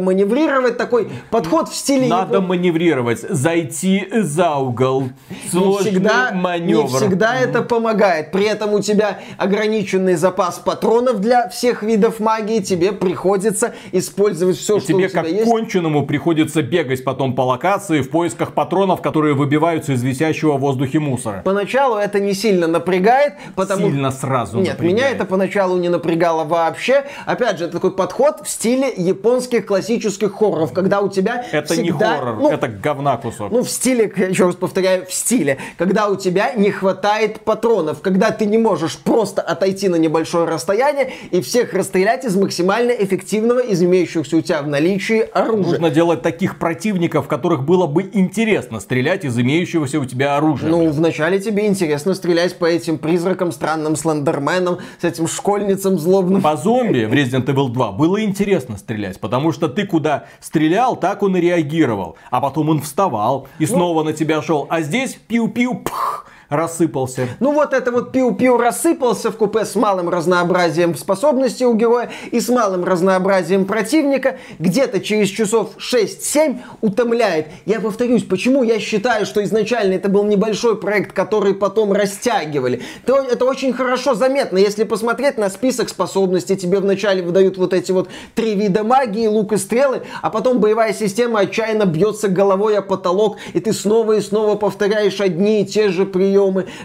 маневрировать, 0.00 0.76
такой 0.76 1.08
подход 1.30 1.68
в 1.68 1.74
стиле... 1.74 2.08
Надо 2.08 2.25
Япон- 2.34 2.46
маневрировать, 2.46 3.20
зайти 3.20 4.06
за 4.12 4.54
угол. 4.56 5.08
не 5.30 5.50
Сложный 5.50 5.90
всегда, 5.92 6.30
маневр. 6.32 6.82
не 6.82 6.88
всегда 6.88 7.36
это 7.38 7.62
помогает. 7.62 8.32
При 8.32 8.44
этом 8.46 8.72
у 8.74 8.80
тебя 8.80 9.20
ограниченный 9.38 10.14
запас 10.14 10.58
патронов 10.58 11.20
для 11.20 11.48
всех 11.48 11.82
видов 11.82 12.20
магии. 12.20 12.60
Тебе 12.60 12.92
приходится 12.92 13.74
использовать 13.92 14.56
все, 14.56 14.78
что 14.78 14.88
Тебе 14.88 15.06
у 15.06 15.08
тебя 15.08 15.22
как 15.22 15.30
есть. 15.30 15.44
конченому 15.44 16.06
приходится 16.06 16.62
бегать 16.62 17.04
потом 17.04 17.34
по 17.34 17.42
локации 17.42 18.00
в 18.02 18.10
поисках 18.10 18.52
патронов, 18.52 19.02
которые 19.02 19.34
выбиваются 19.34 19.92
из 19.92 20.02
висящего 20.02 20.56
в 20.56 20.60
воздухе 20.60 20.98
мусора. 20.98 21.42
Поначалу 21.44 21.96
это 21.96 22.20
не 22.20 22.34
сильно 22.34 22.66
напрягает, 22.66 23.34
потому 23.54 23.88
Сильно 23.90 24.10
сразу 24.10 24.58
Нет, 24.58 24.74
напрягает. 24.74 24.92
меня 24.96 25.10
это 25.10 25.24
поначалу 25.24 25.76
не 25.78 25.88
напрягало 25.88 26.44
вообще. 26.44 27.04
Опять 27.26 27.58
же, 27.58 27.64
это 27.64 27.74
такой 27.74 27.92
подход 27.92 28.40
в 28.44 28.48
стиле 28.48 28.92
японских 28.96 29.66
классических 29.66 30.32
хорроров, 30.34 30.72
когда 30.72 31.00
у 31.00 31.08
тебя 31.08 31.44
Это 31.52 31.76
не 31.76 31.90
всегда- 31.90 32.15
хоррор, 32.18 32.36
ну, 32.36 32.50
это 32.50 32.68
говна 32.68 33.16
кусок. 33.16 33.50
Ну, 33.50 33.62
в 33.62 33.70
стиле, 33.70 34.12
еще 34.28 34.46
раз 34.46 34.56
повторяю, 34.56 35.06
в 35.06 35.12
стиле. 35.12 35.58
Когда 35.78 36.08
у 36.08 36.16
тебя 36.16 36.52
не 36.54 36.70
хватает 36.70 37.40
патронов, 37.40 38.00
когда 38.00 38.30
ты 38.30 38.46
не 38.46 38.58
можешь 38.58 38.98
просто 38.98 39.42
отойти 39.42 39.88
на 39.88 39.96
небольшое 39.96 40.46
расстояние 40.46 41.12
и 41.30 41.40
всех 41.40 41.72
расстрелять 41.72 42.24
из 42.24 42.36
максимально 42.36 42.92
эффективного, 42.92 43.60
из 43.60 43.82
имеющихся 43.82 44.36
у 44.36 44.40
тебя 44.40 44.62
в 44.62 44.68
наличии 44.68 45.20
оружия. 45.32 45.72
Нужно 45.72 45.90
делать 45.90 46.22
таких 46.22 46.58
противников, 46.58 47.26
которых 47.26 47.64
было 47.64 47.86
бы 47.86 48.08
интересно 48.12 48.80
стрелять 48.80 49.24
из 49.24 49.38
имеющегося 49.38 49.98
у 49.98 50.04
тебя 50.04 50.36
оружия. 50.36 50.70
Ну, 50.70 50.90
вначале 50.90 51.40
тебе 51.40 51.66
интересно 51.66 52.14
стрелять 52.14 52.56
по 52.56 52.64
этим 52.66 52.98
призракам, 52.98 53.52
странным 53.52 53.96
слендерменам, 53.96 54.78
с 55.00 55.04
этим 55.04 55.26
школьницам 55.26 55.98
злобным. 55.98 56.42
По 56.42 56.56
зомби 56.56 57.04
в 57.04 57.12
Resident 57.12 57.46
Evil 57.46 57.70
2 57.70 57.92
было 57.92 58.22
интересно 58.22 58.76
стрелять, 58.76 59.18
потому 59.18 59.52
что 59.52 59.68
ты 59.68 59.86
куда 59.86 60.26
стрелял, 60.40 60.96
так 60.96 61.22
он 61.22 61.36
и 61.36 61.40
реагировал. 61.40 62.05
А 62.30 62.40
потом 62.40 62.68
он 62.68 62.80
вставал 62.80 63.48
и 63.58 63.66
снова 63.66 64.02
на 64.02 64.12
тебя 64.12 64.40
шел. 64.42 64.66
А 64.70 64.82
здесь 64.82 65.18
пиу-пиу, 65.28 65.82
пх, 65.82 66.26
рассыпался. 66.48 67.28
Ну 67.40 67.52
вот 67.52 67.72
это 67.72 67.90
вот 67.90 68.12
пиу-пиу 68.12 68.56
рассыпался 68.56 69.30
в 69.30 69.36
купе 69.36 69.64
с 69.64 69.74
малым 69.74 70.08
разнообразием 70.08 70.94
способностей 70.94 71.66
у 71.66 71.74
героя 71.74 72.10
и 72.30 72.40
с 72.40 72.48
малым 72.48 72.84
разнообразием 72.84 73.64
противника. 73.64 74.38
Где-то 74.58 75.00
через 75.00 75.28
часов 75.28 75.76
6-7 75.78 76.58
утомляет. 76.80 77.48
Я 77.64 77.80
повторюсь, 77.80 78.22
почему 78.22 78.62
я 78.62 78.78
считаю, 78.78 79.26
что 79.26 79.42
изначально 79.42 79.94
это 79.94 80.08
был 80.08 80.24
небольшой 80.24 80.78
проект, 80.78 81.12
который 81.12 81.54
потом 81.54 81.92
растягивали. 81.92 82.82
То 83.04 83.16
это 83.16 83.44
очень 83.44 83.72
хорошо 83.72 84.14
заметно. 84.14 84.58
Если 84.58 84.84
посмотреть 84.84 85.38
на 85.38 85.50
список 85.50 85.88
способностей, 85.88 86.56
тебе 86.56 86.78
вначале 86.78 87.22
выдают 87.22 87.58
вот 87.58 87.72
эти 87.72 87.92
вот 87.92 88.08
три 88.34 88.54
вида 88.54 88.84
магии, 88.84 89.26
лук 89.26 89.52
и 89.52 89.56
стрелы, 89.56 90.02
а 90.22 90.30
потом 90.30 90.60
боевая 90.60 90.92
система 90.92 91.40
отчаянно 91.40 91.86
бьется 91.86 92.28
головой 92.28 92.78
о 92.78 92.82
потолок, 92.82 93.38
и 93.52 93.60
ты 93.60 93.72
снова 93.72 94.12
и 94.12 94.20
снова 94.20 94.54
повторяешь 94.54 95.20
одни 95.20 95.62
и 95.62 95.66
те 95.66 95.88
же 95.88 96.06
приемы. 96.06 96.35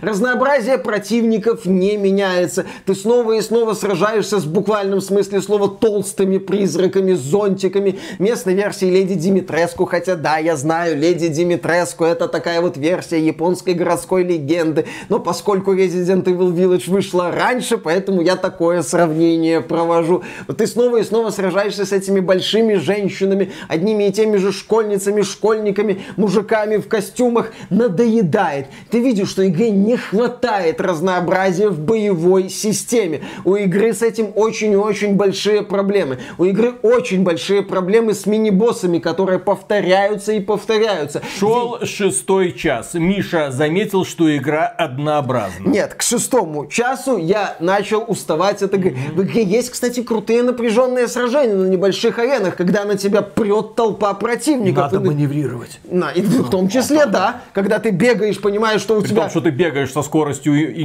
Разнообразие 0.01 0.77
противников 0.77 1.65
не 1.65 1.97
меняется. 1.97 2.65
Ты 2.85 2.95
снова 2.95 3.33
и 3.33 3.41
снова 3.41 3.73
сражаешься 3.73 4.39
с 4.39 4.45
буквальном 4.45 5.01
смысле 5.01 5.41
слова 5.41 5.67
толстыми 5.67 6.37
призраками, 6.37 7.13
зонтиками. 7.13 7.99
Местной 8.19 8.53
версии 8.53 8.85
Леди 8.85 9.15
Димитреску, 9.15 9.85
хотя 9.85 10.15
да, 10.15 10.37
я 10.37 10.55
знаю, 10.55 10.97
Леди 10.97 11.27
Димитреску 11.27 12.05
это 12.05 12.27
такая 12.27 12.61
вот 12.61 12.77
версия 12.77 13.19
японской 13.19 13.73
городской 13.73 14.23
легенды. 14.23 14.85
Но 15.09 15.19
поскольку 15.19 15.73
Resident 15.73 16.23
Evil 16.23 16.53
Village 16.53 16.89
вышла 16.89 17.31
раньше, 17.31 17.77
поэтому 17.77 18.21
я 18.21 18.35
такое 18.35 18.81
сравнение 18.81 19.61
провожу. 19.61 20.23
Вот 20.47 20.57
ты 20.57 20.67
снова 20.67 20.97
и 20.97 21.03
снова 21.03 21.29
сражаешься 21.29 21.85
с 21.85 21.91
этими 21.91 22.19
большими 22.19 22.75
женщинами, 22.75 23.51
одними 23.67 24.07
и 24.07 24.11
теми 24.11 24.37
же 24.37 24.51
школьницами, 24.51 25.21
школьниками, 25.21 26.01
мужиками 26.17 26.77
в 26.77 26.87
костюмах. 26.87 27.51
Надоедает. 27.69 28.67
Ты 28.89 28.99
видишь, 28.99 29.29
что 29.29 29.40
игре 29.47 29.71
не 29.71 29.97
хватает 29.97 30.79
разнообразия 30.81 31.69
в 31.69 31.79
боевой 31.79 32.49
системе. 32.49 33.21
У 33.45 33.55
игры 33.55 33.93
с 33.93 34.01
этим 34.01 34.31
очень 34.35 34.73
и 34.73 34.75
очень 34.75 35.15
большие 35.15 35.61
проблемы. 35.61 36.19
У 36.37 36.45
игры 36.45 36.73
очень 36.81 37.23
большие 37.23 37.61
проблемы 37.61 38.13
с 38.13 38.25
мини-боссами, 38.25 38.99
которые 38.99 39.39
повторяются 39.39 40.31
и 40.33 40.39
повторяются. 40.39 41.21
Шел 41.39 41.79
шестой 41.83 42.53
час. 42.53 42.93
Миша 42.93 43.51
заметил, 43.51 44.05
что 44.05 44.35
игра 44.35 44.65
однообразна. 44.67 45.67
Нет, 45.67 45.93
к 45.95 46.01
шестому 46.01 46.67
часу 46.67 47.17
я 47.17 47.55
начал 47.59 48.03
уставать 48.07 48.61
от 48.61 48.73
игры. 48.73 48.95
В 49.13 49.21
игре 49.23 49.43
есть, 49.43 49.69
кстати, 49.71 50.01
крутые 50.03 50.43
напряженные 50.43 51.07
сражения 51.07 51.55
на 51.55 51.67
небольших 51.67 52.19
аренах, 52.19 52.55
когда 52.55 52.85
на 52.85 52.97
тебя 52.97 53.21
прет 53.21 53.75
толпа 53.75 54.13
противников. 54.13 54.91
Надо 54.91 54.97
И- 54.97 55.07
маневрировать. 55.07 55.79
На, 55.89 56.11
и 56.11 56.21
в 56.21 56.49
том 56.49 56.67
числе, 56.69 57.05
да. 57.05 57.41
Когда 57.53 57.79
ты 57.79 57.89
бегаешь, 57.91 58.39
понимаешь, 58.41 58.81
что 58.81 58.97
у 58.97 59.01
При 59.01 59.09
тебя... 59.09 59.23
что 59.31 59.41
ты 59.41 59.49
бегаешь 59.49 59.91
со 59.91 60.03
скоростью 60.03 60.53
и- 60.53 60.83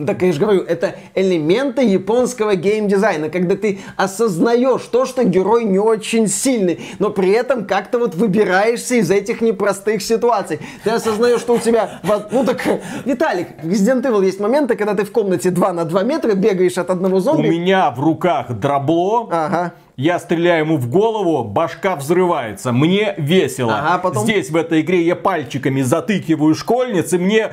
индюшки. 0.00 0.06
Так 0.06 0.22
я 0.22 0.32
же 0.32 0.40
говорю, 0.40 0.62
это 0.62 0.94
элементы 1.14 1.82
японского 1.82 2.54
геймдизайна, 2.56 3.28
когда 3.28 3.56
ты 3.56 3.78
осознаешь 3.96 4.82
то, 4.82 5.06
что 5.06 5.24
герой 5.24 5.64
не 5.64 5.78
очень 5.78 6.26
сильный, 6.28 6.80
но 6.98 7.10
при 7.10 7.30
этом 7.30 7.64
как-то 7.66 7.98
вот 7.98 8.14
выбираешься 8.14 8.96
из 8.96 9.10
этих 9.10 9.40
непростых 9.40 10.02
ситуаций. 10.02 10.60
Ты 10.84 10.90
осознаешь, 10.90 11.40
что 11.40 11.54
у 11.54 11.58
тебя... 11.58 12.00
Ну 12.30 12.44
так, 12.44 12.62
Виталик, 13.04 13.48
в 13.62 13.68
Resident 13.68 14.02
Evil 14.02 14.24
есть 14.24 14.40
моменты, 14.40 14.76
когда 14.76 14.94
ты 14.94 15.04
в 15.04 15.12
комнате 15.12 15.50
2 15.50 15.72
на 15.72 15.84
2 15.84 16.02
метра 16.04 16.34
бегаешь 16.34 16.78
от 16.78 16.90
одного 16.90 17.16
У 17.16 17.20
зомби. 17.20 17.48
меня 17.48 17.90
в 17.90 18.00
руках 18.00 18.50
дробло. 18.52 19.28
Ага. 19.30 19.72
Я 19.96 20.18
стреляю 20.18 20.64
ему 20.64 20.76
в 20.78 20.88
голову, 20.88 21.44
башка 21.44 21.94
взрывается. 21.94 22.72
Мне 22.72 23.14
весело. 23.18 23.76
Ага, 23.78 23.98
потом- 23.98 24.24
Здесь 24.24 24.50
в 24.50 24.56
этой 24.56 24.80
игре 24.80 25.02
я 25.02 25.14
пальчиками 25.14 25.82
затыкиваю 25.82 26.54
школьниц, 26.54 27.12
и 27.12 27.18
мне 27.18 27.52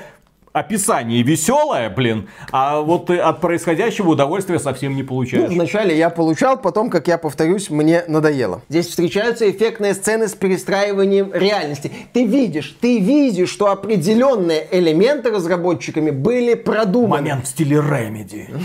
описание 0.54 1.22
веселое, 1.24 1.90
блин, 1.90 2.30
а 2.52 2.82
вот 2.82 3.10
от 3.10 3.42
происходящего 3.42 4.10
удовольствия 4.10 4.60
совсем 4.60 4.96
не 4.96 5.02
Ну, 5.04 5.08
получаешь. 5.08 5.50
вначале 5.52 5.98
я 5.98 6.10
получал, 6.10 6.58
потом, 6.58 6.90
как 6.90 7.08
я 7.08 7.18
повторюсь, 7.18 7.70
мне 7.70 8.04
надоело. 8.08 8.62
Здесь 8.70 8.88
встречаются 8.88 9.50
эффектные 9.50 9.94
сцены 9.94 10.28
с 10.28 10.34
перестраиванием 10.34 11.32
реальности. 11.34 11.92
Ты 12.14 12.26
видишь, 12.26 12.76
ты 12.82 13.00
видишь, 13.00 13.50
что 13.50 13.72
определенные 13.72 14.68
элементы 14.72 15.30
разработчиками 15.32 16.10
были 16.12 16.54
продуманы. 16.56 17.22
Момент 17.22 17.46
в 17.46 17.48
стиле 17.50 17.78
Ремеди. 17.78 18.50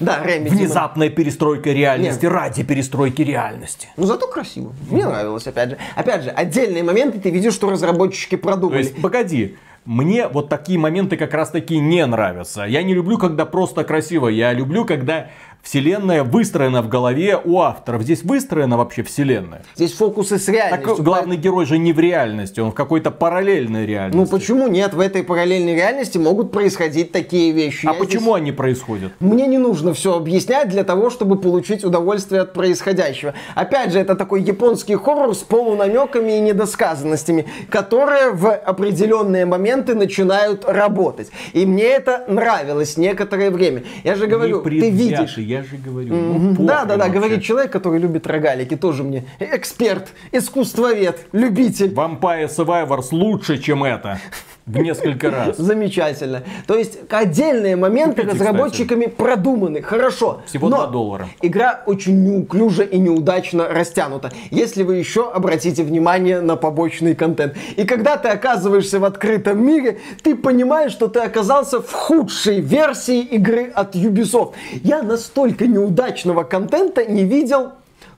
Да, 0.00 0.22
Remedy. 0.24 0.50
Внезапная 0.50 1.08
перестройка 1.08 1.70
реальности 1.70 2.26
ради 2.26 2.62
перестройки 2.62 3.22
реальности. 3.22 3.88
Ну 3.96 4.04
зато 4.06 4.26
красиво. 4.26 4.72
Мне 4.90 5.06
нравилось, 5.06 5.46
опять 5.46 5.70
же. 5.70 5.78
Опять 5.94 6.24
же, 6.24 6.30
отдельные 6.30 6.82
моменты 6.82 7.18
ты 7.18 7.30
видишь, 7.30 7.54
что 7.54 7.70
разработчики 7.70 8.36
То 8.36 8.42
продумали. 8.48 8.78
есть, 8.78 9.00
погоди, 9.00 9.56
мне 9.86 10.26
вот 10.28 10.48
такие 10.48 10.78
моменты 10.78 11.16
как 11.16 11.32
раз 11.32 11.50
таки 11.50 11.78
не 11.78 12.04
нравятся. 12.04 12.64
Я 12.64 12.82
не 12.82 12.92
люблю, 12.92 13.18
когда 13.18 13.46
просто 13.46 13.84
красиво. 13.84 14.28
Я 14.28 14.52
люблю, 14.52 14.84
когда 14.84 15.30
вселенная 15.66 16.22
выстроена 16.22 16.80
в 16.80 16.88
голове 16.88 17.40
у 17.42 17.60
авторов. 17.60 18.02
Здесь 18.02 18.22
выстроена 18.22 18.76
вообще 18.76 19.02
вселенная. 19.02 19.64
Здесь 19.74 19.92
фокусы 19.92 20.38
с 20.38 20.48
реальностью. 20.48 20.94
Так 20.96 21.04
главный 21.04 21.36
герой 21.36 21.66
же 21.66 21.76
не 21.76 21.92
в 21.92 21.98
реальности, 21.98 22.60
он 22.60 22.70
в 22.70 22.74
какой-то 22.74 23.10
параллельной 23.10 23.84
реальности. 23.84 24.16
Ну 24.16 24.26
почему 24.26 24.68
нет? 24.68 24.94
В 24.94 25.00
этой 25.00 25.24
параллельной 25.24 25.74
реальности 25.74 26.18
могут 26.18 26.52
происходить 26.52 27.10
такие 27.10 27.50
вещи. 27.50 27.86
А 27.86 27.92
Я 27.92 27.98
почему 27.98 28.30
здесь- 28.32 28.36
они 28.36 28.52
происходят? 28.52 29.12
Мне 29.18 29.48
не 29.48 29.58
нужно 29.58 29.92
все 29.92 30.16
объяснять 30.16 30.68
для 30.68 30.84
того, 30.84 31.10
чтобы 31.10 31.36
получить 31.36 31.82
удовольствие 31.84 32.42
от 32.42 32.52
происходящего. 32.52 33.34
Опять 33.56 33.92
же, 33.92 33.98
это 33.98 34.14
такой 34.14 34.42
японский 34.42 34.94
хоррор 34.94 35.34
с 35.34 35.38
полунамеками 35.38 36.36
и 36.38 36.40
недосказанностями, 36.40 37.46
которые 37.70 38.30
в 38.30 38.54
определенные 38.54 39.46
моменты 39.46 39.96
начинают 39.96 40.64
работать. 40.64 41.30
И 41.54 41.66
мне 41.66 41.84
это 41.84 42.24
нравилось 42.28 42.96
некоторое 42.96 43.50
время. 43.50 43.82
Я 44.04 44.14
же 44.14 44.28
говорю, 44.28 44.62
ты 44.62 44.90
видишь. 44.90 45.38
я 45.38 45.55
же 45.62 45.76
говорю. 45.76 46.14
ну, 46.14 46.54
Да, 46.58 46.84
да, 46.84 46.96
да, 46.96 47.04
вообще. 47.04 47.12
говорит 47.12 47.42
человек, 47.42 47.72
который 47.72 48.00
любит 48.00 48.26
рогалики, 48.26 48.76
тоже 48.76 49.02
мне 49.02 49.24
эксперт, 49.38 50.08
искусствовед, 50.32 51.26
любитель. 51.32 51.92
Vampire 51.92 52.48
Survivors 52.48 53.08
лучше, 53.12 53.58
чем 53.58 53.84
это. 53.84 54.18
В 54.66 54.78
несколько 54.78 55.30
раз. 55.30 55.58
Замечательно. 55.58 56.42
То 56.66 56.76
есть 56.76 56.98
отдельные 57.08 57.76
моменты 57.76 58.22
Купите, 58.22 58.32
разработчиками 58.32 59.06
продуманы, 59.06 59.80
хорошо. 59.80 60.42
Всего 60.44 60.68
но 60.68 60.78
2 60.78 60.86
доллара. 60.88 61.28
Игра 61.40 61.82
очень 61.86 62.20
неуклюже 62.24 62.84
и 62.84 62.98
неудачно 62.98 63.68
растянута, 63.68 64.32
если 64.50 64.82
вы 64.82 64.96
еще 64.96 65.30
обратите 65.30 65.84
внимание 65.84 66.40
на 66.40 66.56
побочный 66.56 67.14
контент. 67.14 67.54
И 67.76 67.84
когда 67.84 68.16
ты 68.16 68.28
оказываешься 68.28 68.98
в 68.98 69.04
открытом 69.04 69.64
мире, 69.64 70.00
ты 70.24 70.34
понимаешь, 70.34 70.90
что 70.90 71.06
ты 71.06 71.20
оказался 71.20 71.80
в 71.80 71.92
худшей 71.92 72.60
версии 72.60 73.20
игры 73.20 73.70
от 73.72 73.94
Ubisoft. 73.94 74.54
Я 74.82 75.04
настолько 75.04 75.68
неудачного 75.68 76.42
контента 76.42 77.04
не 77.04 77.22
видел 77.22 77.70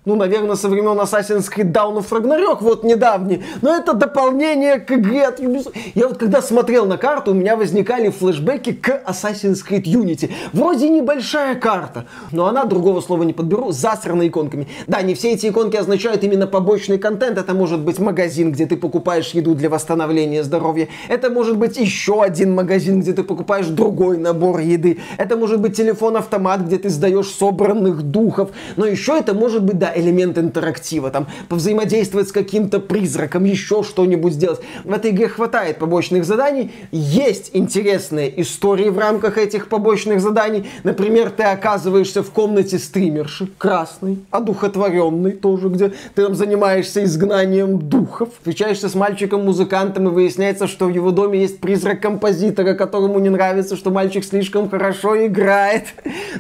ну, 0.09 0.17
наверное, 0.17 0.57
со 0.57 0.71
времен 0.71 0.99
Assassin's 0.99 1.51
Creed 1.55 1.71
Dawn 1.71 1.99
of 1.99 2.09
Ragnarok, 2.09 2.59
вот 2.63 2.83
недавний. 2.83 3.45
Но 3.61 3.77
это 3.77 3.93
дополнение 3.93 4.81
к 4.81 4.91
игре 4.91 5.27
от 5.27 5.39
Ubisoft. 5.39 5.77
Я 5.95 6.09
вот 6.09 6.17
когда 6.17 6.41
смотрел 6.41 6.87
на 6.87 6.97
карту, 6.97 7.33
у 7.33 7.35
меня 7.35 7.57
возникали 7.57 8.09
флешбеки 8.09 8.73
к 8.73 9.03
Assassin's 9.07 9.59
Creed 9.69 9.83
Unity. 9.83 10.31
Вроде 10.55 10.89
небольшая 10.89 11.57
карта, 11.57 12.07
но 12.33 12.47
она, 12.47 12.65
другого 12.65 13.03
слова 13.03 13.23
не 13.23 13.35
подберу, 13.35 13.71
засрана 13.71 14.27
иконками. 14.27 14.67
Да, 14.87 15.03
не 15.03 15.15
все 15.15 15.33
эти 15.33 15.51
иконки 15.51 15.77
означают 15.77 16.25
именно 16.25 16.47
побочный 16.47 16.97
контент. 16.97 17.37
Это 17.37 17.53
может 17.53 17.81
быть 17.81 17.99
магазин, 17.99 18.51
где 18.53 18.65
ты 18.65 18.79
покупаешь 18.79 19.33
еду 19.33 19.55
для 19.55 19.69
восстановления 19.69 20.43
здоровья. 20.43 20.89
Это 21.09 21.29
может 21.29 21.59
быть 21.59 21.77
еще 21.77 22.23
один 22.23 22.55
магазин, 22.55 23.03
где 23.03 23.13
ты 23.13 23.25
покупаешь 23.25 23.67
другой 23.67 24.17
набор 24.17 24.61
еды. 24.61 25.01
Это 25.19 25.37
может 25.37 25.61
быть 25.61 25.77
телефон-автомат, 25.77 26.63
где 26.63 26.79
ты 26.79 26.89
сдаешь 26.89 27.29
собранных 27.29 28.01
духов. 28.05 28.53
Но 28.77 28.87
еще 28.87 29.19
это 29.19 29.35
может 29.35 29.63
быть, 29.63 29.79
да, 29.79 29.98
элемент 29.99 30.39
интерактива. 30.39 31.11
Там 31.11 31.27
повзаимодействовать 31.49 32.29
с 32.29 32.33
каким-то 32.33 32.81
призраком, 32.81 33.45
еще 33.45 33.83
что-нибудь 33.83 34.35
сделать. 34.35 34.61
В 34.85 34.93
этой 34.93 35.11
игре 35.11 35.29
хватает 35.29 35.79
побочных 35.79 36.25
заданий. 36.25 36.73
Есть 36.93 37.51
интересные 37.53 38.41
истории 38.41 38.89
в 38.89 38.99
рамках 38.99 39.39
этих 39.39 39.69
побочных 39.69 40.21
заданий. 40.21 40.67
Например, 40.85 41.31
ты 41.31 41.45
оказываешься 41.45 42.23
в 42.23 42.31
комнате 42.31 42.79
стримерши, 42.79 43.49
красной, 43.59 44.19
одухотворенной 44.31 45.33
тоже, 45.33 45.69
где 45.69 45.89
ты 46.15 46.25
там 46.25 46.35
занимаешься 46.35 47.05
изгнанием 47.05 47.79
духов. 47.79 48.31
Встречаешься 48.39 48.89
с 48.89 48.95
мальчиком-музыкантом 48.95 50.09
и 50.09 50.11
выясняется, 50.11 50.67
что 50.67 50.87
в 50.87 50.91
его 50.91 51.11
доме 51.11 51.41
есть 51.41 51.61
призрак 51.61 52.01
композитора, 52.01 52.75
которому 52.75 53.19
не 53.19 53.31
нравится, 53.31 53.77
что 53.77 53.91
мальчик 53.91 54.25
слишком 54.25 54.69
хорошо 54.69 55.27
играет. 55.27 55.87